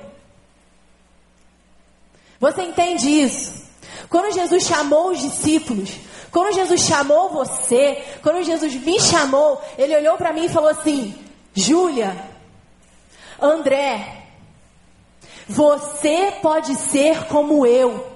Você 2.40 2.64
entende 2.64 3.08
isso? 3.08 3.66
Quando 4.10 4.34
Jesus 4.34 4.64
chamou 4.66 5.12
os 5.12 5.20
discípulos, 5.20 5.92
quando 6.32 6.54
Jesus 6.54 6.82
chamou 6.82 7.30
você, 7.30 8.04
quando 8.22 8.44
Jesus 8.44 8.76
me 8.76 9.00
chamou, 9.00 9.62
ele 9.78 9.96
olhou 9.96 10.18
para 10.18 10.34
mim 10.34 10.46
e 10.46 10.50
falou 10.50 10.70
assim: 10.70 11.16
Júlia, 11.54 12.16
André, 13.42 14.24
você 15.48 16.34
pode 16.42 16.76
ser 16.76 17.26
como 17.26 17.66
eu. 17.66 18.14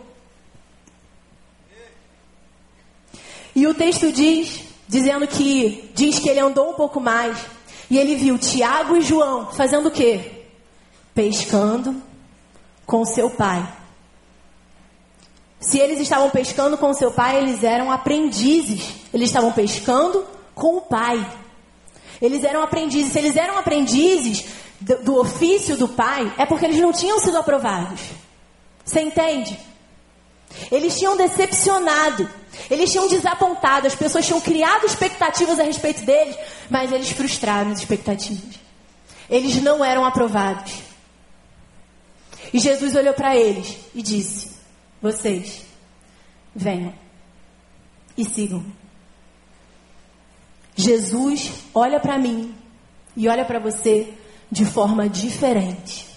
E 3.55 3.67
o 3.67 3.73
texto 3.73 4.11
diz, 4.11 4.63
dizendo 4.89 5.27
que 5.27 5.91
diz 5.93 6.17
que 6.17 6.27
ele 6.27 6.39
andou 6.39 6.71
um 6.71 6.73
pouco 6.73 6.99
mais 6.99 7.37
e 7.91 7.97
ele 7.99 8.15
viu 8.15 8.39
Tiago 8.39 8.97
e 8.97 9.01
João 9.01 9.51
fazendo 9.51 9.87
o 9.87 9.91
quê? 9.91 10.45
Pescando 11.13 12.01
com 12.87 13.05
seu 13.05 13.29
pai. 13.29 13.65
Se 15.59 15.77
eles 15.77 15.99
estavam 15.99 16.31
pescando 16.31 16.75
com 16.75 16.91
seu 16.93 17.11
pai, 17.11 17.37
eles 17.37 17.63
eram 17.63 17.91
aprendizes. 17.91 18.95
Eles 19.13 19.29
estavam 19.29 19.51
pescando 19.51 20.25
com 20.55 20.77
o 20.77 20.81
pai. 20.81 21.23
Eles 22.19 22.43
eram 22.43 22.63
aprendizes. 22.63 23.13
Se 23.13 23.19
eles 23.19 23.35
eram 23.35 23.59
aprendizes 23.59 24.45
do, 24.79 25.03
do 25.03 25.19
ofício 25.19 25.77
do 25.77 25.87
pai, 25.89 26.33
é 26.37 26.45
porque 26.47 26.65
eles 26.65 26.79
não 26.79 26.91
tinham 26.91 27.19
sido 27.19 27.37
aprovados. 27.37 28.01
Você 28.83 29.01
entende? 29.01 29.59
Eles 30.71 30.97
tinham 30.97 31.15
decepcionado, 31.15 32.27
eles 32.69 32.91
tinham 32.91 33.07
desapontado, 33.07 33.87
as 33.87 33.95
pessoas 33.95 34.25
tinham 34.25 34.41
criado 34.41 34.85
expectativas 34.85 35.59
a 35.59 35.63
respeito 35.63 36.03
deles, 36.03 36.35
mas 36.69 36.91
eles 36.91 37.11
frustraram 37.11 37.71
as 37.71 37.79
expectativas. 37.79 38.59
Eles 39.29 39.61
não 39.61 39.83
eram 39.85 40.05
aprovados. 40.05 40.73
E 42.53 42.59
Jesus 42.59 42.95
olhou 42.95 43.13
para 43.13 43.35
eles 43.35 43.77
e 43.93 44.01
disse: 44.01 44.51
vocês, 45.01 45.61
venham 46.55 46.93
e 48.17 48.25
sigam. 48.25 48.65
Jesus 50.75 51.51
olha 51.73 51.99
para 51.99 52.17
mim 52.17 52.55
e 53.15 53.27
olha 53.27 53.45
para 53.45 53.59
você 53.59 54.13
de 54.51 54.65
forma 54.65 55.07
diferente. 55.07 56.08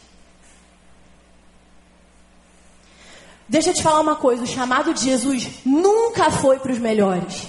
Deixa 3.49 3.71
eu 3.71 3.75
te 3.75 3.83
falar 3.83 4.01
uma 4.01 4.17
coisa: 4.17 4.43
o 4.43 4.47
chamado 4.47 4.95
de 4.95 5.05
Jesus 5.05 5.49
nunca 5.65 6.31
foi 6.31 6.59
para 6.59 6.73
os 6.73 6.79
melhores. 6.79 7.47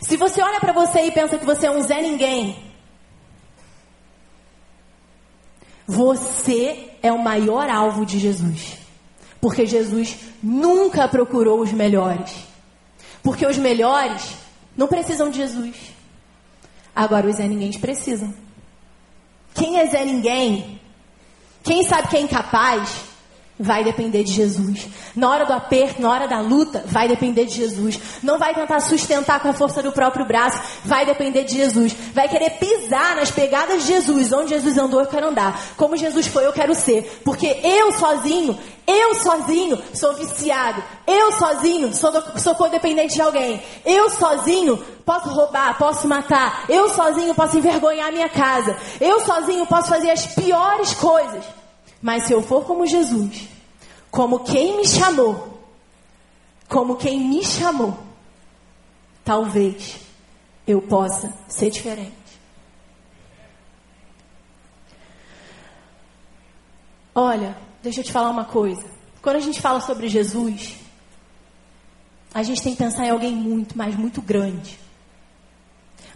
Se 0.00 0.16
você 0.16 0.40
olha 0.40 0.60
para 0.60 0.72
você 0.72 1.02
e 1.06 1.10
pensa 1.10 1.38
que 1.38 1.44
você 1.44 1.66
é 1.66 1.70
um 1.70 1.82
Zé 1.82 2.00
Ninguém, 2.00 2.56
você 5.86 6.90
é 7.02 7.10
o 7.10 7.22
maior 7.22 7.68
alvo 7.68 8.04
de 8.04 8.18
Jesus. 8.18 8.76
Porque 9.40 9.66
Jesus 9.66 10.16
nunca 10.42 11.08
procurou 11.08 11.60
os 11.60 11.72
melhores. 11.72 12.32
Porque 13.22 13.46
os 13.46 13.56
melhores 13.56 14.34
não 14.76 14.86
precisam 14.86 15.30
de 15.30 15.38
Jesus. 15.38 15.76
Agora 16.94 17.28
os 17.28 17.36
Zé 17.36 17.48
Ninguém 17.48 17.72
precisam. 17.72 18.32
Quem 19.54 19.78
é 19.78 19.86
Zé 19.86 20.04
Ninguém? 20.04 20.80
Quem 21.62 21.82
sabe 21.84 22.08
que 22.08 22.16
é 22.16 22.20
incapaz? 22.20 23.07
Vai 23.60 23.82
depender 23.82 24.22
de 24.22 24.32
Jesus. 24.32 24.86
Na 25.16 25.28
hora 25.30 25.44
do 25.44 25.52
aperto, 25.52 26.00
na 26.00 26.10
hora 26.10 26.28
da 26.28 26.40
luta, 26.40 26.84
vai 26.86 27.08
depender 27.08 27.44
de 27.44 27.56
Jesus. 27.56 27.98
Não 28.22 28.38
vai 28.38 28.54
tentar 28.54 28.78
sustentar 28.78 29.40
com 29.40 29.48
a 29.48 29.52
força 29.52 29.82
do 29.82 29.90
próprio 29.90 30.24
braço, 30.24 30.60
vai 30.84 31.04
depender 31.04 31.42
de 31.42 31.56
Jesus. 31.56 31.92
Vai 32.14 32.28
querer 32.28 32.50
pisar 32.50 33.16
nas 33.16 33.32
pegadas 33.32 33.82
de 33.82 33.88
Jesus. 33.88 34.32
Onde 34.32 34.50
Jesus 34.50 34.78
andou, 34.78 35.00
eu 35.00 35.06
quero 35.06 35.28
andar. 35.28 35.60
Como 35.76 35.96
Jesus 35.96 36.28
foi, 36.28 36.46
eu 36.46 36.52
quero 36.52 36.72
ser. 36.72 37.20
Porque 37.24 37.46
eu 37.64 37.90
sozinho, 37.92 38.56
eu 38.86 39.14
sozinho 39.16 39.82
sou 39.92 40.14
viciado. 40.14 40.80
Eu 41.04 41.32
sozinho 41.32 41.92
sou, 41.92 42.12
sou 42.36 42.54
codependente 42.54 43.14
de 43.14 43.22
alguém. 43.22 43.60
Eu 43.84 44.08
sozinho 44.10 44.76
posso 45.04 45.30
roubar, 45.30 45.76
posso 45.76 46.06
matar. 46.06 46.64
Eu 46.68 46.90
sozinho 46.90 47.34
posso 47.34 47.58
envergonhar 47.58 48.12
minha 48.12 48.28
casa. 48.28 48.76
Eu 49.00 49.20
sozinho 49.26 49.66
posso 49.66 49.88
fazer 49.88 50.10
as 50.10 50.26
piores 50.28 50.94
coisas. 50.94 51.44
Mas 52.00 52.24
se 52.24 52.32
eu 52.32 52.42
for 52.42 52.64
como 52.64 52.86
Jesus, 52.86 53.48
como 54.10 54.40
quem 54.40 54.76
me 54.76 54.86
chamou, 54.86 55.60
como 56.68 56.96
quem 56.96 57.20
me 57.20 57.44
chamou, 57.44 57.98
talvez 59.24 60.00
eu 60.66 60.80
possa 60.82 61.32
ser 61.48 61.70
diferente. 61.70 62.12
Olha, 67.14 67.56
deixa 67.82 68.00
eu 68.00 68.04
te 68.04 68.12
falar 68.12 68.30
uma 68.30 68.44
coisa. 68.44 68.84
Quando 69.20 69.36
a 69.36 69.40
gente 69.40 69.60
fala 69.60 69.80
sobre 69.80 70.08
Jesus, 70.08 70.76
a 72.32 72.42
gente 72.42 72.62
tem 72.62 72.72
que 72.72 72.78
pensar 72.78 73.06
em 73.06 73.10
alguém 73.10 73.34
muito, 73.34 73.76
mas 73.76 73.96
muito 73.96 74.22
grande. 74.22 74.78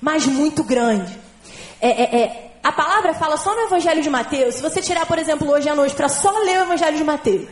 Mas 0.00 0.26
muito 0.26 0.62
grande. 0.62 1.18
É, 1.80 1.88
é, 1.88 2.22
é, 2.22 2.51
a 2.62 2.70
palavra 2.70 3.12
fala 3.14 3.36
só 3.36 3.54
no 3.54 3.62
Evangelho 3.62 4.02
de 4.02 4.08
Mateus. 4.08 4.54
Se 4.56 4.62
você 4.62 4.80
tirar, 4.80 5.04
por 5.04 5.18
exemplo, 5.18 5.50
hoje 5.50 5.68
à 5.68 5.74
noite 5.74 5.94
para 5.94 6.08
só 6.08 6.30
ler 6.38 6.60
o 6.60 6.62
Evangelho 6.62 6.96
de 6.96 7.04
Mateus, 7.04 7.48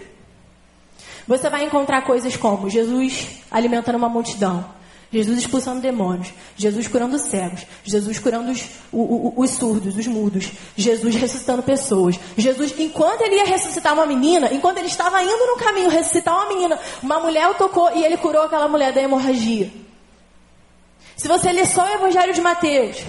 você 1.26 1.50
vai 1.50 1.64
encontrar 1.64 2.02
coisas 2.02 2.36
como 2.36 2.70
Jesus 2.70 3.26
alimentando 3.50 3.96
uma 3.96 4.08
multidão, 4.08 4.64
Jesus 5.12 5.38
expulsando 5.38 5.80
demônios, 5.80 6.32
Jesus 6.56 6.86
curando 6.86 7.18
cegos, 7.18 7.66
Jesus 7.82 8.20
curando 8.20 8.52
os, 8.52 8.64
os, 8.92 9.32
os, 9.36 9.50
surdos, 9.50 9.96
os 9.96 10.06
mudos, 10.06 10.52
Jesus 10.76 11.16
ressuscitando 11.16 11.62
pessoas. 11.64 12.18
Jesus, 12.36 12.72
enquanto 12.78 13.22
ele 13.22 13.34
ia 13.34 13.44
ressuscitar 13.44 13.92
uma 13.94 14.06
menina, 14.06 14.52
enquanto 14.52 14.78
ele 14.78 14.86
estava 14.86 15.20
indo 15.22 15.46
no 15.46 15.56
caminho 15.56 15.90
ressuscitar 15.90 16.34
uma 16.34 16.48
menina, 16.48 16.78
uma 17.02 17.18
mulher 17.18 17.48
o 17.48 17.54
tocou 17.54 17.90
e 17.96 18.04
ele 18.04 18.16
curou 18.16 18.42
aquela 18.42 18.68
mulher 18.68 18.92
da 18.92 19.00
hemorragia. 19.00 19.72
Se 21.16 21.26
você 21.26 21.50
ler 21.50 21.66
só 21.66 21.84
o 21.84 21.94
Evangelho 21.94 22.32
de 22.32 22.40
Mateus, 22.40 23.04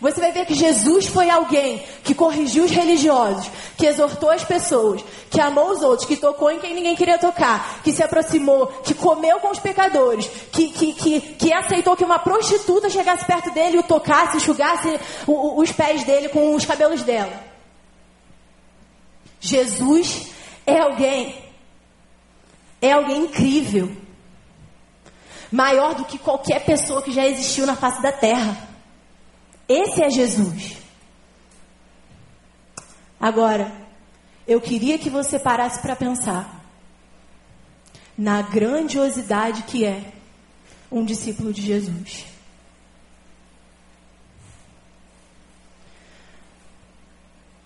você 0.00 0.20
vai 0.20 0.32
ver 0.32 0.46
que 0.46 0.54
Jesus 0.54 1.06
foi 1.06 1.28
alguém 1.28 1.82
que 2.02 2.14
corrigiu 2.14 2.64
os 2.64 2.70
religiosos, 2.70 3.50
que 3.76 3.86
exortou 3.86 4.30
as 4.30 4.42
pessoas, 4.42 5.04
que 5.30 5.40
amou 5.40 5.70
os 5.70 5.82
outros, 5.82 6.08
que 6.08 6.16
tocou 6.16 6.50
em 6.50 6.58
quem 6.58 6.74
ninguém 6.74 6.96
queria 6.96 7.18
tocar, 7.18 7.82
que 7.82 7.92
se 7.92 8.02
aproximou, 8.02 8.66
que 8.66 8.94
comeu 8.94 9.38
com 9.40 9.50
os 9.50 9.58
pecadores, 9.58 10.26
que, 10.52 10.68
que, 10.70 10.92
que, 10.94 11.20
que 11.20 11.52
aceitou 11.52 11.96
que 11.96 12.04
uma 12.04 12.18
prostituta 12.18 12.88
chegasse 12.88 13.24
perto 13.26 13.50
dele 13.52 13.76
e 13.76 13.80
o 13.80 13.84
tocasse, 13.84 14.38
enxugasse 14.38 14.88
os 15.26 15.72
pés 15.72 16.02
dele 16.04 16.28
com 16.30 16.54
os 16.54 16.64
cabelos 16.64 17.02
dela. 17.02 17.50
Jesus 19.38 20.30
é 20.66 20.78
alguém, 20.78 21.44
é 22.80 22.92
alguém 22.92 23.24
incrível, 23.24 23.90
maior 25.50 25.94
do 25.94 26.04
que 26.04 26.18
qualquer 26.18 26.64
pessoa 26.64 27.02
que 27.02 27.12
já 27.12 27.26
existiu 27.26 27.66
na 27.66 27.76
face 27.76 28.00
da 28.02 28.12
terra. 28.12 28.69
Esse 29.72 30.02
é 30.02 30.10
Jesus. 30.10 30.78
Agora, 33.20 33.70
eu 34.44 34.60
queria 34.60 34.98
que 34.98 35.08
você 35.08 35.38
parasse 35.38 35.80
para 35.80 35.94
pensar 35.94 36.60
na 38.18 38.42
grandiosidade 38.42 39.62
que 39.62 39.86
é 39.86 40.12
um 40.90 41.04
discípulo 41.04 41.52
de 41.52 41.62
Jesus. 41.62 42.26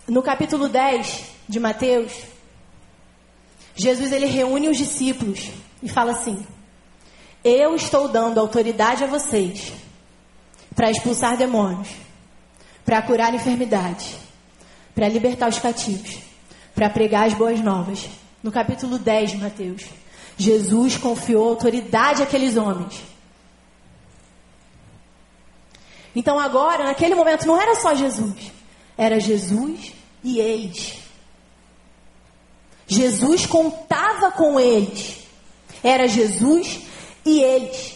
No 0.07 0.21
capítulo 0.21 0.69
10 0.69 1.25
de 1.49 1.59
Mateus, 1.59 2.13
Jesus 3.75 4.11
ele 4.11 4.27
reúne 4.27 4.69
os 4.69 4.77
discípulos 4.77 5.49
e 5.81 5.89
fala 5.89 6.11
assim: 6.11 6.45
Eu 7.43 7.75
estou 7.75 8.07
dando 8.07 8.39
autoridade 8.39 9.03
a 9.03 9.07
vocês 9.07 9.73
para 10.75 10.91
expulsar 10.91 11.37
demônios, 11.37 11.87
para 12.83 13.01
curar 13.01 13.33
enfermidades, 13.33 14.15
para 14.93 15.07
libertar 15.07 15.49
os 15.49 15.59
cativos, 15.59 16.19
para 16.73 16.89
pregar 16.89 17.27
as 17.27 17.33
boas 17.33 17.59
novas. 17.61 18.07
No 18.43 18.51
capítulo 18.51 18.99
10 18.99 19.31
de 19.31 19.37
Mateus, 19.37 19.83
Jesus 20.37 20.97
confiou 20.97 21.49
autoridade 21.49 22.21
àqueles 22.21 22.57
homens. 22.57 23.01
Então 26.15 26.39
agora, 26.39 26.85
naquele 26.85 27.15
momento, 27.15 27.47
não 27.47 27.59
era 27.59 27.75
só 27.75 27.95
Jesus, 27.95 28.51
era 28.97 29.19
Jesus 29.19 29.93
e 30.23 30.39
eles. 30.39 31.05
Jesus 32.87 33.45
contava 33.45 34.31
com 34.31 34.59
eles. 34.59 35.25
Era 35.83 36.07
Jesus 36.07 36.81
e 37.25 37.41
eles. 37.41 37.94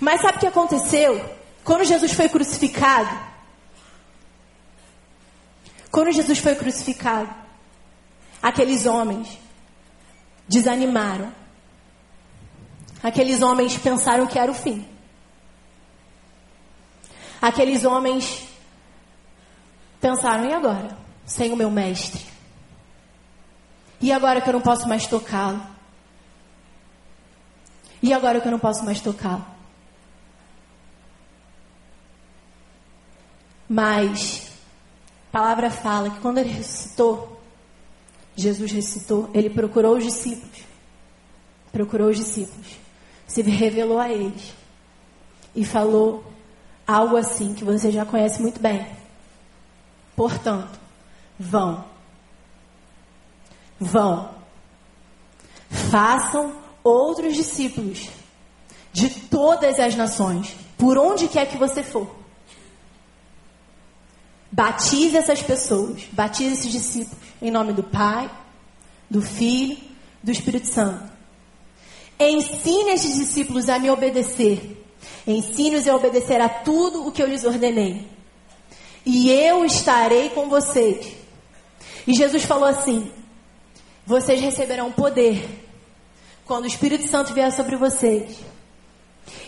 Mas 0.00 0.22
sabe 0.22 0.38
o 0.38 0.40
que 0.40 0.46
aconteceu? 0.46 1.38
Quando 1.62 1.84
Jesus 1.84 2.12
foi 2.12 2.28
crucificado, 2.28 3.30
quando 5.90 6.10
Jesus 6.10 6.38
foi 6.38 6.54
crucificado, 6.54 7.28
aqueles 8.42 8.86
homens 8.86 9.38
desanimaram. 10.48 11.32
Aqueles 13.02 13.42
homens 13.42 13.76
pensaram 13.76 14.26
que 14.26 14.38
era 14.38 14.50
o 14.50 14.54
fim. 14.54 14.86
Aqueles 17.40 17.84
homens 17.84 18.46
pensaram: 20.00 20.46
e 20.48 20.52
agora? 20.52 20.96
Sem 21.26 21.52
o 21.52 21.56
meu 21.56 21.70
mestre? 21.70 22.26
E 24.00 24.12
agora 24.12 24.40
que 24.40 24.48
eu 24.48 24.54
não 24.54 24.60
posso 24.60 24.88
mais 24.88 25.06
tocá-lo? 25.06 25.62
E 28.02 28.12
agora 28.12 28.40
que 28.40 28.48
eu 28.48 28.52
não 28.52 28.58
posso 28.58 28.84
mais 28.84 29.00
tocá-lo? 29.00 29.59
Mas 33.72 34.50
a 35.28 35.30
palavra 35.30 35.70
fala 35.70 36.10
que 36.10 36.18
quando 36.18 36.38
ele 36.38 36.50
ressuscitou, 36.50 37.40
Jesus 38.34 38.72
ressuscitou, 38.72 39.30
ele 39.32 39.48
procurou 39.48 39.96
os 39.96 40.02
discípulos. 40.02 40.64
Procurou 41.70 42.08
os 42.08 42.16
discípulos. 42.16 42.66
Se 43.28 43.42
revelou 43.42 44.00
a 44.00 44.08
eles. 44.10 44.52
E 45.54 45.64
falou 45.64 46.24
algo 46.84 47.16
assim 47.16 47.54
que 47.54 47.62
você 47.62 47.92
já 47.92 48.04
conhece 48.04 48.42
muito 48.42 48.58
bem. 48.58 48.84
Portanto, 50.16 50.76
vão. 51.38 51.84
Vão. 53.78 54.34
Façam 55.70 56.56
outros 56.82 57.36
discípulos 57.36 58.08
de 58.92 59.08
todas 59.08 59.78
as 59.78 59.94
nações, 59.94 60.56
por 60.76 60.98
onde 60.98 61.28
quer 61.28 61.46
que 61.46 61.56
você 61.56 61.84
for. 61.84 62.19
Batize 64.52 65.16
essas 65.16 65.42
pessoas, 65.42 66.02
batize 66.12 66.54
esses 66.54 66.72
discípulos 66.72 67.30
em 67.40 67.50
nome 67.50 67.72
do 67.72 67.82
Pai, 67.82 68.30
do 69.08 69.22
Filho, 69.22 69.76
do 70.22 70.30
Espírito 70.30 70.66
Santo. 70.66 71.10
Ensine 72.18 72.90
esses 72.90 73.16
discípulos 73.16 73.68
a 73.68 73.78
me 73.78 73.90
obedecer. 73.90 74.76
Ensine-os 75.26 75.88
a 75.88 75.96
obedecer 75.96 76.40
a 76.40 76.48
tudo 76.48 77.06
o 77.06 77.12
que 77.12 77.22
eu 77.22 77.26
lhes 77.26 77.44
ordenei. 77.44 78.06
E 79.06 79.30
eu 79.30 79.64
estarei 79.64 80.28
com 80.30 80.48
vocês. 80.48 81.14
E 82.06 82.12
Jesus 82.12 82.44
falou 82.44 82.68
assim: 82.68 83.10
Vocês 84.06 84.40
receberão 84.40 84.92
poder 84.92 85.48
quando 86.44 86.64
o 86.64 86.68
Espírito 86.68 87.08
Santo 87.08 87.32
vier 87.32 87.50
sobre 87.52 87.76
vocês. 87.76 88.36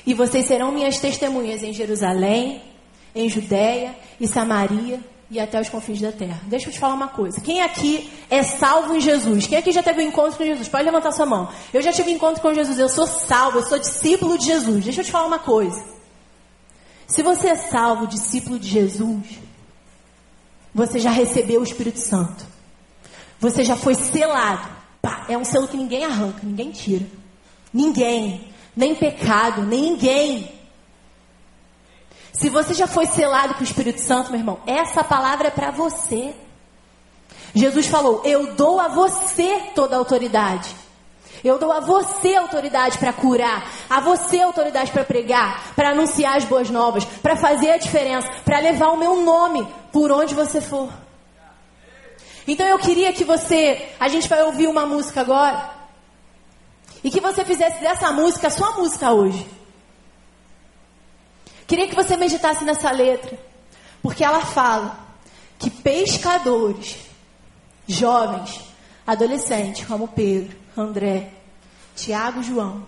E 0.07 0.15
vocês 0.15 0.47
serão 0.47 0.73
minhas 0.73 0.99
testemunhas 0.99 1.63
em 1.63 1.73
Jerusalém, 1.73 2.63
em 3.15 3.29
Judéia 3.29 3.95
e 4.21 4.27
Samaria 4.27 5.01
e 5.33 5.41
até 5.41 5.59
os 5.59 5.71
confins 5.71 6.01
da 6.01 6.13
terra. 6.13 6.41
Deixa 6.45 6.69
eu 6.69 6.73
te 6.73 6.79
falar 6.79 6.95
uma 6.95 7.09
coisa. 7.09 7.41
Quem 7.41 7.63
aqui 7.63 8.11
é 8.29 8.43
salvo 8.43 8.95
em 8.95 9.01
Jesus? 9.01 9.47
Quem 9.47 9.57
aqui 9.57 9.73
já 9.73 9.83
teve 9.83 10.03
um 10.03 10.09
encontro 10.09 10.37
com 10.37 10.45
Jesus? 10.45 10.69
Pode 10.69 10.85
levantar 10.85 11.11
sua 11.13 11.25
mão. 11.25 11.49
Eu 11.73 11.81
já 11.81 11.91
tive 11.91 12.11
um 12.11 12.15
encontro 12.15 12.43
com 12.43 12.53
Jesus. 12.53 12.79
Eu 12.79 12.89
sou 12.89 13.07
salvo. 13.07 13.59
Eu 13.59 13.67
sou 13.67 13.79
discípulo 13.79 14.37
de 14.37 14.45
Jesus. 14.45 14.85
Deixa 14.85 15.01
eu 15.01 15.05
te 15.05 15.11
falar 15.11 15.27
uma 15.27 15.39
coisa. 15.39 15.83
Se 17.07 17.23
você 17.23 17.49
é 17.49 17.57
salvo, 17.57 18.07
discípulo 18.07 18.59
de 18.59 18.69
Jesus, 18.69 19.39
você 20.75 20.99
já 20.99 21.11
recebeu 21.11 21.61
o 21.61 21.65
Espírito 21.65 21.99
Santo. 21.99 22.45
Você 23.41 23.65
já 23.65 23.75
foi 23.75 23.95
selado. 23.95 24.69
Pá, 25.01 25.25
é 25.31 25.37
um 25.37 25.45
selo 25.45 25.67
que 25.67 25.77
ninguém 25.79 26.05
arranca, 26.05 26.41
ninguém 26.43 26.71
tira. 26.71 27.07
Ninguém. 27.73 28.49
Nem 28.77 28.95
pecado, 28.95 29.63
nem 29.63 29.83
ninguém. 29.83 30.62
Se 32.33 32.49
você 32.49 32.73
já 32.73 32.87
foi 32.87 33.07
selado 33.07 33.55
com 33.55 33.61
o 33.61 33.65
Espírito 33.65 34.01
Santo, 34.01 34.31
meu 34.31 34.41
irmão, 34.41 34.61
essa 34.67 35.05
palavra 35.05 35.49
é 35.49 35.51
para 35.51 35.71
você. 35.71 36.35
Jesus 37.55 37.87
falou: 37.87 38.23
Eu 38.25 38.55
dou 38.55 38.81
a 38.81 38.89
você 38.89 39.71
toda 39.75 39.95
a 39.95 39.99
autoridade. 39.99 40.75
Eu 41.45 41.59
dou 41.59 41.73
a 41.73 41.81
você 41.81 42.37
autoridade 42.37 42.99
para 42.99 43.13
curar, 43.13 43.69
a 43.91 43.99
você 44.01 44.41
autoridade 44.41 44.93
para 44.93 45.05
pregar, 45.05 45.75
para 45.75 45.91
anunciar 45.91 46.37
as 46.37 46.45
boas 46.45 46.71
novas, 46.71 47.05
para 47.05 47.37
fazer 47.37 47.73
a 47.73 47.79
diferença, 47.79 48.29
para 48.45 48.61
levar 48.61 48.89
o 48.93 48.97
meu 48.97 49.21
nome 49.23 49.67
por 49.91 50.13
onde 50.13 50.35
você 50.35 50.61
for. 50.61 50.89
Então 52.47 52.67
eu 52.67 52.79
queria 52.79 53.13
que 53.13 53.25
você, 53.25 53.91
a 53.99 54.09
gente 54.09 54.29
vai 54.29 54.43
ouvir 54.43 54.69
uma 54.69 54.87
música 54.87 55.21
agora, 55.21 55.71
e 57.03 57.11
que 57.11 57.21
você 57.21 57.45
fizesse 57.45 57.81
dessa 57.81 58.13
música 58.13 58.47
a 58.47 58.51
sua 58.51 58.73
música 58.73 59.11
hoje. 59.11 59.45
Queria 61.67 61.89
que 61.89 61.95
você 61.95 62.17
meditasse 62.17 62.65
nessa 62.65 62.91
letra, 62.91 63.39
porque 64.03 64.25
ela 64.25 64.41
fala 64.41 64.99
que 65.59 65.71
pescadores, 65.71 66.97
jovens, 67.87 68.61
adolescentes 69.07 69.87
como 69.87 70.09
Pedro, 70.09 70.57
André, 70.77 71.31
Tiago 71.95 72.41
e 72.41 72.45
João, 72.45 72.85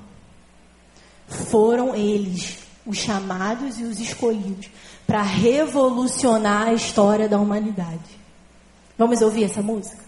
foram 1.26 1.94
eles 1.94 2.58
os 2.86 2.98
chamados 2.98 3.78
e 3.78 3.84
os 3.84 3.98
escolhidos 3.98 4.68
para 5.06 5.22
revolucionar 5.22 6.68
a 6.68 6.74
história 6.74 7.28
da 7.28 7.38
humanidade. 7.38 8.20
Vamos 8.98 9.22
ouvir 9.22 9.44
essa 9.44 9.62
música? 9.62 10.03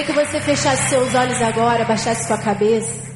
Queria 0.00 0.14
que 0.14 0.26
você 0.26 0.40
fechasse 0.40 0.88
seus 0.88 1.14
olhos 1.14 1.42
agora, 1.42 1.84
baixasse 1.84 2.26
sua 2.26 2.38
cabeça. 2.38 3.14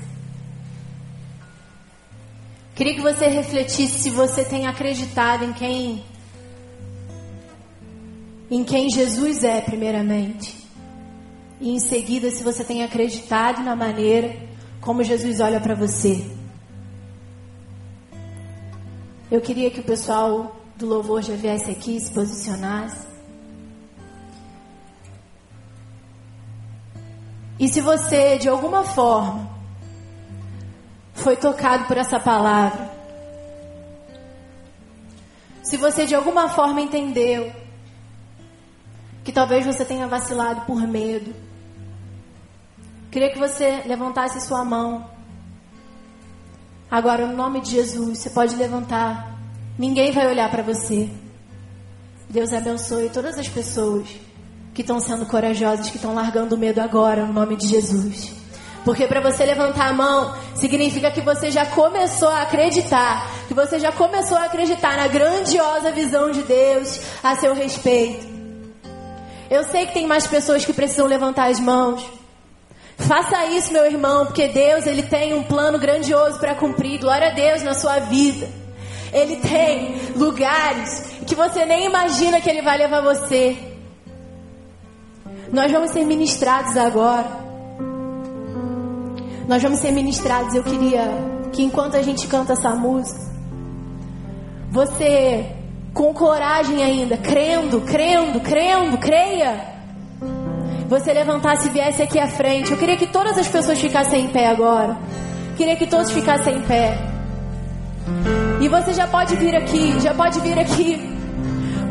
Queria 2.74 2.94
que 2.94 3.00
você 3.00 3.26
refletisse 3.26 4.02
se 4.02 4.10
você 4.10 4.44
tem 4.44 4.66
acreditado 4.66 5.44
em 5.44 5.52
quem 5.54 6.04
em 8.50 8.62
quem 8.62 8.90
Jesus 8.90 9.44
é, 9.44 9.62
primeiramente. 9.62 10.54
E 11.58 11.70
em 11.70 11.78
seguida, 11.78 12.30
se 12.30 12.44
você 12.44 12.62
tem 12.62 12.84
acreditado 12.84 13.62
na 13.62 13.74
maneira 13.74 14.36
como 14.82 15.02
Jesus 15.02 15.40
olha 15.40 15.60
para 15.60 15.74
você. 15.74 16.22
Eu 19.30 19.40
queria 19.40 19.70
que 19.70 19.80
o 19.80 19.84
pessoal 19.84 20.54
do 20.76 20.84
louvor 20.84 21.22
já 21.22 21.34
viesse 21.34 21.70
aqui, 21.70 21.98
se 21.98 22.12
posicionasse. 22.12 23.13
E 27.58 27.68
se 27.68 27.80
você, 27.80 28.36
de 28.38 28.48
alguma 28.48 28.84
forma, 28.84 29.48
foi 31.12 31.36
tocado 31.36 31.84
por 31.84 31.96
essa 31.96 32.18
palavra, 32.18 32.92
se 35.62 35.76
você 35.76 36.04
de 36.04 36.14
alguma 36.14 36.48
forma 36.48 36.80
entendeu 36.80 37.52
que 39.22 39.32
talvez 39.32 39.64
você 39.64 39.84
tenha 39.84 40.06
vacilado 40.06 40.62
por 40.62 40.86
medo, 40.86 41.34
queria 43.10 43.32
que 43.32 43.38
você 43.38 43.82
levantasse 43.86 44.40
sua 44.40 44.64
mão. 44.64 45.08
Agora, 46.90 47.26
no 47.26 47.34
nome 47.34 47.60
de 47.60 47.70
Jesus, 47.70 48.18
você 48.18 48.30
pode 48.30 48.54
levantar. 48.56 49.38
Ninguém 49.78 50.12
vai 50.12 50.26
olhar 50.26 50.50
para 50.50 50.62
você. 50.62 51.10
Deus 52.28 52.52
abençoe 52.52 53.08
todas 53.08 53.38
as 53.38 53.48
pessoas 53.48 54.08
que 54.74 54.80
estão 54.80 54.98
sendo 54.98 55.24
corajosas, 55.24 55.88
que 55.88 55.96
estão 55.96 56.14
largando 56.14 56.56
o 56.56 56.58
medo 56.58 56.80
agora, 56.80 57.24
no 57.24 57.32
nome 57.32 57.56
de 57.56 57.68
Jesus. 57.68 58.32
Porque 58.84 59.06
para 59.06 59.20
você 59.20 59.46
levantar 59.46 59.88
a 59.88 59.92
mão, 59.94 60.34
significa 60.54 61.10
que 61.10 61.20
você 61.20 61.50
já 61.50 61.64
começou 61.64 62.28
a 62.28 62.42
acreditar, 62.42 63.30
que 63.48 63.54
você 63.54 63.78
já 63.78 63.92
começou 63.92 64.36
a 64.36 64.44
acreditar 64.44 64.96
na 64.96 65.06
grandiosa 65.06 65.90
visão 65.92 66.30
de 66.30 66.42
Deus 66.42 67.00
a 67.22 67.36
seu 67.36 67.54
respeito. 67.54 68.26
Eu 69.48 69.62
sei 69.64 69.86
que 69.86 69.94
tem 69.94 70.06
mais 70.06 70.26
pessoas 70.26 70.64
que 70.64 70.72
precisam 70.72 71.06
levantar 71.06 71.48
as 71.48 71.60
mãos. 71.60 72.04
Faça 72.98 73.46
isso, 73.46 73.72
meu 73.72 73.86
irmão, 73.86 74.26
porque 74.26 74.48
Deus 74.48 74.86
ele 74.86 75.02
tem 75.02 75.34
um 75.34 75.44
plano 75.44 75.78
grandioso 75.78 76.38
para 76.38 76.54
cumprir. 76.54 77.00
Glória 77.00 77.28
a 77.28 77.34
Deus 77.34 77.62
na 77.62 77.74
sua 77.74 78.00
vida. 78.00 78.48
Ele 79.12 79.36
tem 79.36 79.94
lugares 80.16 81.06
que 81.26 81.34
você 81.34 81.64
nem 81.64 81.86
imagina 81.86 82.40
que 82.40 82.50
ele 82.50 82.62
vai 82.62 82.76
levar 82.76 83.00
você. 83.00 83.73
Nós 85.54 85.70
vamos 85.70 85.92
ser 85.92 86.04
ministrados 86.04 86.76
agora. 86.76 87.28
Nós 89.46 89.62
vamos 89.62 89.78
ser 89.78 89.92
ministrados. 89.92 90.52
Eu 90.52 90.64
queria 90.64 91.02
que 91.52 91.62
enquanto 91.62 91.96
a 91.96 92.02
gente 92.02 92.26
canta 92.26 92.54
essa 92.54 92.70
música, 92.70 93.20
você 94.68 95.46
com 95.92 96.12
coragem 96.12 96.82
ainda, 96.82 97.16
crendo, 97.16 97.80
crendo, 97.82 98.40
crendo, 98.40 98.98
creia. 98.98 99.74
Você 100.88 101.12
levantasse 101.12 101.68
e 101.68 101.70
viesse 101.70 102.02
aqui 102.02 102.18
à 102.18 102.26
frente. 102.26 102.72
Eu 102.72 102.76
queria 102.76 102.96
que 102.96 103.06
todas 103.06 103.38
as 103.38 103.46
pessoas 103.46 103.80
ficassem 103.80 104.24
em 104.24 104.28
pé 104.30 104.48
agora. 104.48 104.98
Queria 105.56 105.76
que 105.76 105.86
todos 105.86 106.10
ficassem 106.10 106.56
em 106.56 106.62
pé. 106.62 106.98
E 108.60 108.66
você 108.66 108.92
já 108.92 109.06
pode 109.06 109.36
vir 109.36 109.54
aqui, 109.54 110.00
já 110.00 110.12
pode 110.14 110.40
vir 110.40 110.58
aqui. 110.58 111.00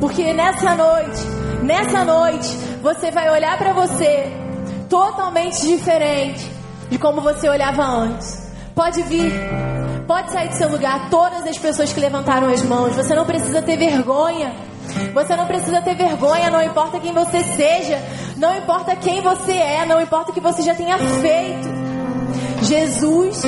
Porque 0.02 0.34
nessa 0.34 0.76
noite, 0.76 1.22
nessa 1.64 2.04
noite, 2.04 2.73
você 2.84 3.10
vai 3.12 3.30
olhar 3.32 3.58
para 3.58 3.72
você 3.72 4.26
totalmente 4.90 5.66
diferente 5.66 6.52
de 6.90 7.00
como 7.00 7.22
você 7.22 7.48
olhava 7.48 7.82
antes. 7.82 8.52
Pode 8.76 9.02
vir, 9.04 9.32
pode 10.06 10.32
sair 10.34 10.50
do 10.50 10.56
seu 10.56 10.70
lugar. 10.70 11.10
Todas 11.10 11.48
as 11.48 11.58
pessoas 11.58 11.94
que 11.94 12.00
levantaram 12.02 12.50
as 12.50 12.62
mãos, 12.64 12.94
você 12.94 13.16
não 13.16 13.26
precisa 13.26 13.62
ter 13.62 13.78
vergonha. 13.78 14.54
Você 15.14 15.34
não 15.36 15.48
precisa 15.48 15.82
ter 15.82 15.96
vergonha, 15.96 16.52
não 16.52 16.62
importa 16.62 17.00
quem 17.00 17.14
você 17.14 17.42
seja, 17.42 18.00
não 18.36 18.54
importa 18.56 18.96
quem 18.98 19.22
você 19.22 19.54
é, 19.54 19.86
não 19.86 20.02
importa 20.02 20.32
o 20.32 20.34
que 20.34 20.42
você 20.42 20.62
já 20.62 20.76
tenha 20.76 20.98
feito. 20.98 21.70
Jesus 22.64 23.44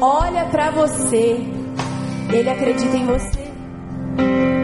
olha 0.00 0.46
para 0.46 0.72
você, 0.72 1.46
ele 2.32 2.50
acredita 2.50 2.96
em 2.96 3.06
você. 3.06 4.59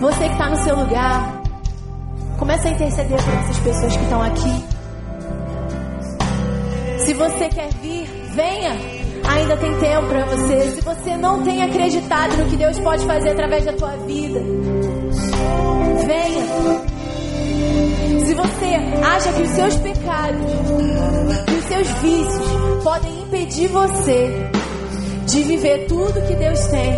Você 0.00 0.28
que 0.28 0.32
está 0.32 0.48
no 0.48 0.56
seu 0.62 0.76
lugar, 0.76 1.42
começa 2.38 2.68
a 2.68 2.70
interceder 2.70 3.20
por 3.20 3.34
essas 3.34 3.58
pessoas 3.58 3.96
que 3.96 4.02
estão 4.04 4.22
aqui. 4.22 4.64
Se 6.98 7.14
você 7.14 7.48
quer 7.48 7.68
vir, 7.82 8.06
venha. 8.34 8.98
Ainda 9.28 9.56
tem 9.56 9.74
tempo 9.78 10.06
para 10.06 10.24
você. 10.26 10.70
Se 10.70 10.80
você 10.82 11.16
não 11.16 11.42
tem 11.42 11.62
acreditado 11.62 12.36
no 12.36 12.46
que 12.46 12.56
Deus 12.56 12.78
pode 12.78 13.04
fazer 13.06 13.30
através 13.30 13.64
da 13.64 13.72
tua 13.72 13.96
vida, 14.06 14.40
venha. 16.06 16.46
Se 18.24 18.34
você 18.34 19.04
acha 19.04 19.32
que 19.32 19.42
os 19.42 19.50
seus 19.50 19.76
pecados 19.78 20.52
e 21.48 21.52
os 21.54 21.64
seus 21.64 21.88
vícios 22.00 22.84
podem 22.84 23.20
impedir 23.22 23.68
você 23.68 24.50
de 25.26 25.42
viver 25.42 25.86
tudo 25.86 26.22
que 26.26 26.36
Deus 26.36 26.60
tem, 26.68 26.92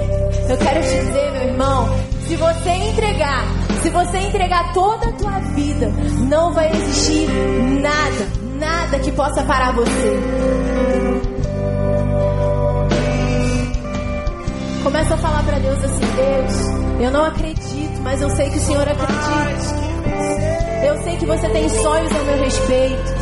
eu 0.49 0.57
quero 0.59 0.83
te 0.83 0.89
dizer, 0.89 1.33
meu 1.33 1.43
irmão, 1.49 1.89
Se 2.31 2.37
você 2.37 2.71
entregar, 2.71 3.45
se 3.83 3.91
você 3.91 4.19
entregar 4.19 4.73
toda 4.73 5.09
a 5.09 5.13
tua 5.15 5.41
vida, 5.53 5.93
não 6.29 6.53
vai 6.53 6.71
existir 6.71 7.29
nada, 7.81 8.29
nada 8.57 9.01
que 9.01 9.11
possa 9.11 9.43
parar 9.43 9.73
você. 9.73 10.21
Começa 14.85 15.15
a 15.15 15.19
falar 15.19 15.43
para 15.43 15.59
Deus 15.59 15.83
assim: 15.83 15.99
Deus, 15.99 17.03
eu 17.03 17.11
não 17.11 17.25
acredito, 17.25 18.01
mas 18.01 18.23
eu 18.23 18.31
sei 18.31 18.49
que 18.49 18.59
o 18.59 18.61
Senhor 18.61 18.89
acredita. 18.89 20.87
Eu 20.87 21.03
sei 21.03 21.17
que 21.17 21.27
você 21.27 21.49
tem 21.49 21.69
sonhos 21.69 22.13
a 22.13 22.19
meu 22.21 22.39
respeito. 22.45 23.15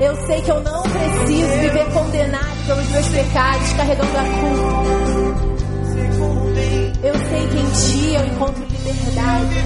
Eu 0.00 0.26
sei 0.26 0.42
que 0.42 0.50
eu 0.50 0.60
não 0.60 0.82
preciso 0.82 1.52
viver 1.60 1.92
condenado 1.92 2.66
pelos 2.66 2.88
meus 2.88 3.08
pecados, 3.10 3.72
carregando 3.74 4.18
a 4.18 4.24
culpa. 4.24 5.55
Sei 7.28 7.46
que 7.48 7.58
em 7.58 7.70
ti 7.70 8.14
eu 8.14 8.26
encontro 8.26 8.64
liberdade. 8.64 9.56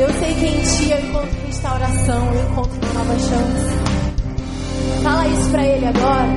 Eu 0.00 0.08
sei 0.18 0.34
que 0.34 0.46
em 0.46 0.60
ti 0.62 0.90
eu 0.90 0.98
encontro 0.98 1.46
restauração, 1.46 2.34
eu 2.34 2.42
encontro 2.50 2.78
uma 2.82 2.92
nova 2.94 3.18
chance. 3.18 3.72
Fala 5.02 5.28
isso 5.28 5.50
pra 5.50 5.66
ele 5.66 5.86
agora. 5.86 6.28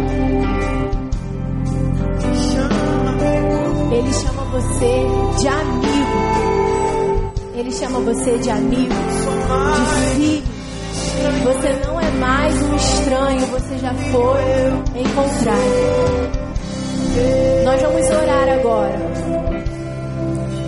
Ele 3.92 4.14
chama 4.14 4.44
você 4.52 5.06
de 5.40 5.48
amigo. 5.48 6.36
Ele 7.56 7.72
chama 7.72 8.00
você 8.00 8.38
de 8.38 8.50
amigo, 8.50 8.94
de 8.94 10.16
filho. 10.16 10.56
Você 11.44 11.88
não 11.88 12.00
é 12.00 12.12
mais 12.12 12.62
um 12.62 12.76
estranho, 12.76 13.46
você 13.48 13.78
já 13.78 13.94
foi 13.94 15.02
encontrado. 15.02 16.46
Nós 17.64 17.82
vamos 17.82 18.10
orar 18.10 18.50
agora. 18.50 19.45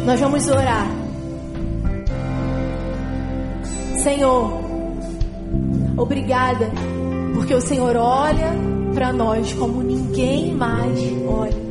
Nós 0.07 0.21
vamos 0.21 0.47
orar. 0.47 0.87
Senhor, 3.97 4.53
obrigada, 5.97 6.71
porque 7.33 7.53
o 7.53 7.59
Senhor 7.59 7.93
olha 7.97 8.53
para 8.93 9.11
nós 9.11 9.51
como 9.51 9.83
ninguém 9.83 10.53
mais 10.53 10.97
olha. 11.27 11.67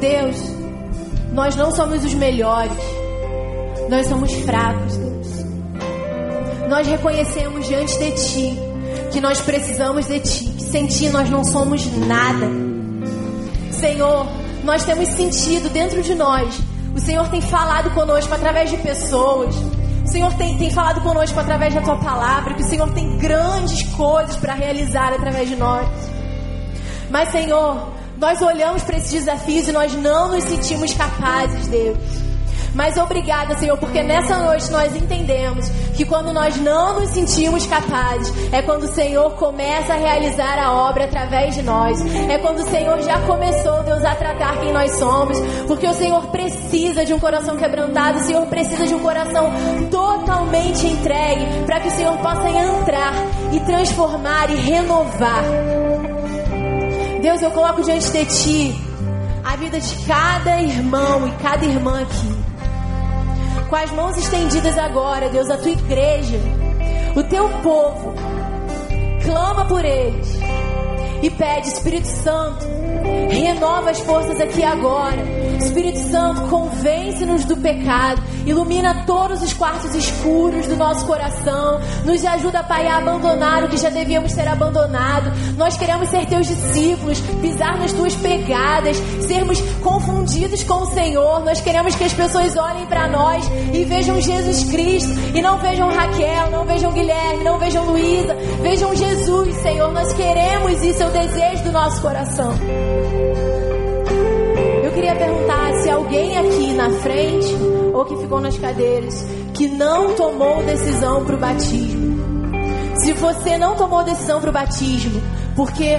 Deus, 0.00 0.36
nós 1.34 1.54
não 1.56 1.70
somos 1.72 2.02
os 2.02 2.14
melhores, 2.14 2.72
nós 3.90 4.06
somos 4.06 4.32
fracos, 4.32 4.96
Deus. 4.96 5.44
Nós 6.70 6.86
reconhecemos 6.86 7.66
diante 7.66 7.98
de 7.98 8.12
Ti 8.12 8.58
que 9.12 9.20
nós 9.20 9.42
precisamos 9.42 10.06
de 10.06 10.20
Ti, 10.20 10.44
que 10.56 10.62
sem 10.62 10.86
Ti 10.86 11.10
nós 11.10 11.28
não 11.28 11.44
somos 11.44 11.84
nada. 11.98 12.48
Senhor, 13.72 14.26
nós 14.66 14.84
temos 14.84 15.08
sentido 15.10 15.70
dentro 15.70 16.02
de 16.02 16.14
nós. 16.14 16.60
O 16.94 16.98
Senhor 16.98 17.28
tem 17.28 17.40
falado 17.40 17.90
conosco 17.92 18.34
através 18.34 18.68
de 18.68 18.76
pessoas. 18.78 19.54
O 20.04 20.08
Senhor 20.08 20.34
tem, 20.34 20.58
tem 20.58 20.70
falado 20.70 21.00
conosco 21.02 21.38
através 21.38 21.72
da 21.72 21.80
tua 21.80 21.96
palavra. 21.96 22.52
Que 22.52 22.62
o 22.62 22.66
Senhor 22.66 22.90
tem 22.92 23.16
grandes 23.16 23.82
coisas 23.94 24.36
para 24.36 24.54
realizar 24.54 25.12
através 25.12 25.48
de 25.48 25.54
nós. 25.56 25.86
Mas, 27.08 27.28
Senhor, 27.28 27.92
nós 28.18 28.42
olhamos 28.42 28.82
para 28.82 28.96
esses 28.96 29.12
desafios 29.12 29.68
e 29.68 29.72
nós 29.72 29.94
não 29.94 30.32
nos 30.32 30.42
sentimos 30.44 30.92
capazes, 30.92 31.68
Deus. 31.68 32.25
Mas 32.76 32.98
obrigada, 32.98 33.56
Senhor, 33.56 33.78
porque 33.78 34.02
nessa 34.02 34.36
noite 34.36 34.70
nós 34.70 34.94
entendemos 34.94 35.66
que 35.96 36.04
quando 36.04 36.30
nós 36.30 36.58
não 36.58 37.00
nos 37.00 37.08
sentimos 37.08 37.64
capazes, 37.66 38.30
é 38.52 38.60
quando 38.60 38.82
o 38.82 38.88
Senhor 38.88 39.30
começa 39.36 39.94
a 39.94 39.96
realizar 39.96 40.58
a 40.58 40.70
obra 40.70 41.06
através 41.06 41.54
de 41.54 41.62
nós. 41.62 41.98
É 42.28 42.36
quando 42.36 42.58
o 42.58 42.68
Senhor 42.68 43.00
já 43.00 43.18
começou, 43.20 43.82
Deus, 43.82 44.04
a 44.04 44.14
tratar 44.14 44.60
quem 44.60 44.74
nós 44.74 44.92
somos. 44.98 45.38
Porque 45.66 45.86
o 45.86 45.94
Senhor 45.94 46.26
precisa 46.26 47.02
de 47.02 47.14
um 47.14 47.18
coração 47.18 47.56
quebrantado, 47.56 48.18
o 48.18 48.22
Senhor 48.22 48.46
precisa 48.46 48.86
de 48.86 48.94
um 48.94 48.98
coração 48.98 49.50
totalmente 49.90 50.86
entregue 50.86 51.64
para 51.64 51.80
que 51.80 51.88
o 51.88 51.92
Senhor 51.92 52.18
possa 52.18 52.46
entrar 52.46 53.14
e 53.54 53.60
transformar 53.60 54.50
e 54.50 54.56
renovar. 54.56 55.44
Deus, 57.22 57.40
eu 57.40 57.50
coloco 57.52 57.82
diante 57.82 58.12
de 58.12 58.24
Ti 58.26 58.74
a 59.42 59.56
vida 59.56 59.80
de 59.80 59.96
cada 60.04 60.60
irmão 60.60 61.26
e 61.26 61.42
cada 61.42 61.64
irmã 61.64 62.02
aqui 62.02 62.35
com 63.68 63.76
as 63.76 63.90
mãos 63.90 64.16
estendidas 64.16 64.78
agora, 64.78 65.28
Deus, 65.28 65.50
a 65.50 65.56
tua 65.56 65.70
igreja, 65.70 66.38
o 67.14 67.22
teu 67.24 67.48
povo, 67.62 68.14
clama 69.24 69.66
por 69.66 69.84
eles 69.84 70.38
e 71.22 71.30
pede, 71.30 71.68
Espírito 71.68 72.06
Santo, 72.06 72.66
renova 73.30 73.90
as 73.90 74.00
forças 74.00 74.40
aqui 74.40 74.62
agora. 74.62 75.22
Espírito 75.58 75.98
Santo, 76.10 76.42
convence-nos 76.48 77.44
do 77.44 77.56
pecado, 77.56 78.22
ilumina 78.44 79.04
todos 79.06 79.42
os 79.42 79.52
quartos 79.52 79.94
escuros 79.94 80.66
do 80.66 80.76
nosso 80.76 81.06
coração, 81.06 81.80
nos 82.04 82.24
ajuda, 82.24 82.62
Pai, 82.62 82.86
a 82.86 82.98
abandonar 82.98 83.64
o 83.64 83.68
que 83.68 83.76
já 83.76 83.88
devíamos 83.88 84.32
ter 84.32 84.46
abandonado. 84.46 85.32
Nós 85.56 85.76
queremos 85.76 86.08
ser 86.08 86.26
teus 86.26 86.46
discípulos, 86.46 87.20
pisar 87.40 87.78
nas 87.78 87.92
tuas 87.92 88.14
pegadas, 88.16 88.96
sermos 89.26 89.60
confundidos 89.82 90.62
com 90.64 90.82
o 90.82 90.86
Senhor. 90.86 91.44
Nós 91.44 91.60
queremos 91.60 91.94
que 91.94 92.04
as 92.04 92.12
pessoas 92.12 92.56
olhem 92.56 92.86
para 92.86 93.08
nós 93.08 93.44
e 93.72 93.84
vejam 93.84 94.20
Jesus 94.20 94.64
Cristo 94.64 95.10
e 95.34 95.40
não 95.40 95.58
vejam 95.58 95.88
Raquel, 95.88 96.50
não 96.50 96.64
vejam 96.64 96.92
Guilherme, 96.92 97.44
não 97.44 97.58
vejam 97.58 97.84
Luísa, 97.84 98.36
vejam 98.62 98.94
Jesus, 98.94 99.54
Senhor. 99.56 99.92
Nós 99.92 100.12
queremos 100.12 100.82
isso, 100.82 101.02
é 101.02 101.06
o 101.06 101.10
desejo 101.10 101.64
do 101.64 101.72
nosso 101.72 102.00
coração. 102.02 102.54
Eu 104.84 104.92
queria 104.92 105.14
perguntar 105.14 105.74
se 105.82 105.90
alguém 105.90 106.36
aqui 106.36 106.72
na 106.74 106.90
frente 106.90 107.54
ou 107.92 108.04
que 108.04 108.16
ficou 108.16 108.40
nas 108.40 108.58
cadeiras 108.58 109.26
que 109.54 109.68
não 109.68 110.14
tomou 110.14 110.62
decisão 110.62 111.24
para 111.24 111.34
o 111.34 111.38
batismo. 111.38 112.16
Se 112.96 113.12
você 113.12 113.56
não 113.56 113.76
tomou 113.76 114.02
decisão 114.02 114.40
para 114.40 114.50
o 114.50 114.52
batismo, 114.52 115.22
porque 115.54 115.98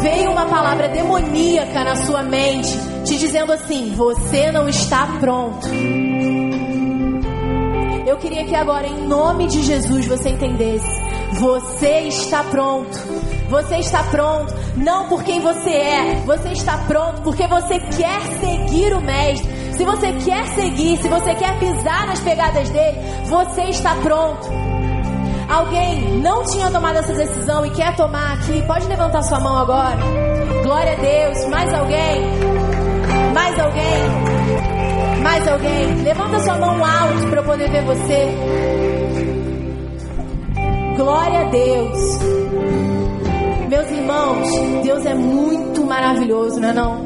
veio 0.00 0.30
uma 0.30 0.46
palavra 0.46 0.88
demoníaca 0.88 1.84
na 1.84 1.96
sua 1.96 2.22
mente, 2.22 2.72
te 3.04 3.16
dizendo 3.16 3.52
assim: 3.52 3.92
você 3.94 4.50
não 4.52 4.68
está 4.68 5.06
pronto. 5.18 5.66
Eu 8.06 8.16
queria 8.16 8.44
que 8.44 8.54
agora, 8.54 8.86
em 8.86 9.06
nome 9.06 9.46
de 9.46 9.62
Jesus, 9.62 10.06
você 10.06 10.30
entendesse: 10.30 10.88
você 11.32 12.00
está 12.08 12.44
pronto. 12.44 12.98
Você 13.52 13.76
está 13.80 14.02
pronto, 14.04 14.54
não 14.76 15.08
por 15.08 15.22
quem 15.22 15.38
você 15.38 15.68
é, 15.68 16.14
você 16.24 16.52
está 16.52 16.78
pronto 16.88 17.20
porque 17.20 17.46
você 17.46 17.78
quer 17.78 18.22
seguir 18.40 18.94
o 18.94 19.00
Mestre. 19.02 19.74
Se 19.74 19.84
você 19.84 20.10
quer 20.24 20.46
seguir, 20.54 20.96
se 20.96 21.06
você 21.06 21.34
quer 21.34 21.58
pisar 21.58 22.06
nas 22.06 22.18
pegadas 22.20 22.70
dele, 22.70 22.98
você 23.26 23.64
está 23.64 23.94
pronto. 23.96 24.48
Alguém 25.50 26.18
não 26.22 26.42
tinha 26.44 26.70
tomado 26.70 26.96
essa 26.96 27.12
decisão 27.12 27.66
e 27.66 27.70
quer 27.72 27.94
tomar 27.94 28.38
aqui, 28.38 28.62
pode 28.66 28.86
levantar 28.86 29.22
sua 29.22 29.38
mão 29.38 29.58
agora. 29.58 29.98
Glória 30.62 30.92
a 30.92 30.96
Deus. 30.96 31.46
Mais 31.48 31.74
alguém? 31.74 32.22
Mais 33.34 33.60
alguém? 33.60 35.22
Mais 35.22 35.46
alguém? 35.46 35.94
Levanta 36.02 36.38
sua 36.38 36.54
mão 36.56 36.82
alto 36.82 37.28
para 37.28 37.40
eu 37.40 37.44
poder 37.44 37.70
ver 37.70 37.84
você. 37.84 38.34
Glória 40.96 41.40
a 41.40 41.44
Deus. 41.50 43.01
Meus 43.72 43.90
irmãos, 43.90 44.48
Deus 44.82 45.06
é 45.06 45.14
muito 45.14 45.82
maravilhoso, 45.86 46.60
não 46.60 46.68
é 46.68 46.72
não? 46.74 47.00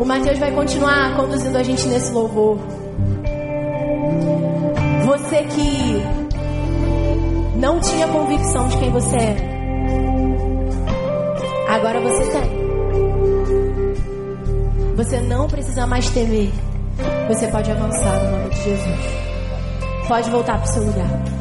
O 0.00 0.04
Mateus 0.04 0.38
vai 0.38 0.52
continuar 0.52 1.16
conduzindo 1.16 1.58
a 1.58 1.62
gente 1.64 1.88
nesse 1.88 2.12
louvor. 2.12 2.56
Você 5.06 5.42
que 5.42 6.04
não 7.58 7.80
tinha 7.80 8.06
convicção 8.06 8.68
de 8.68 8.78
quem 8.78 8.92
você 8.92 9.16
é, 9.16 9.36
agora 11.68 12.00
você 12.00 12.30
tem. 12.30 12.48
Você 14.94 15.18
não 15.22 15.48
precisa 15.48 15.84
mais 15.84 16.08
temer. 16.10 16.52
Você 17.26 17.48
pode 17.48 17.72
avançar 17.72 18.22
no 18.22 18.30
nome 18.38 18.50
de 18.50 18.62
Jesus. 18.62 19.00
Pode 20.06 20.30
voltar 20.30 20.58
para 20.58 20.70
o 20.70 20.72
seu 20.72 20.84
lugar. 20.84 21.35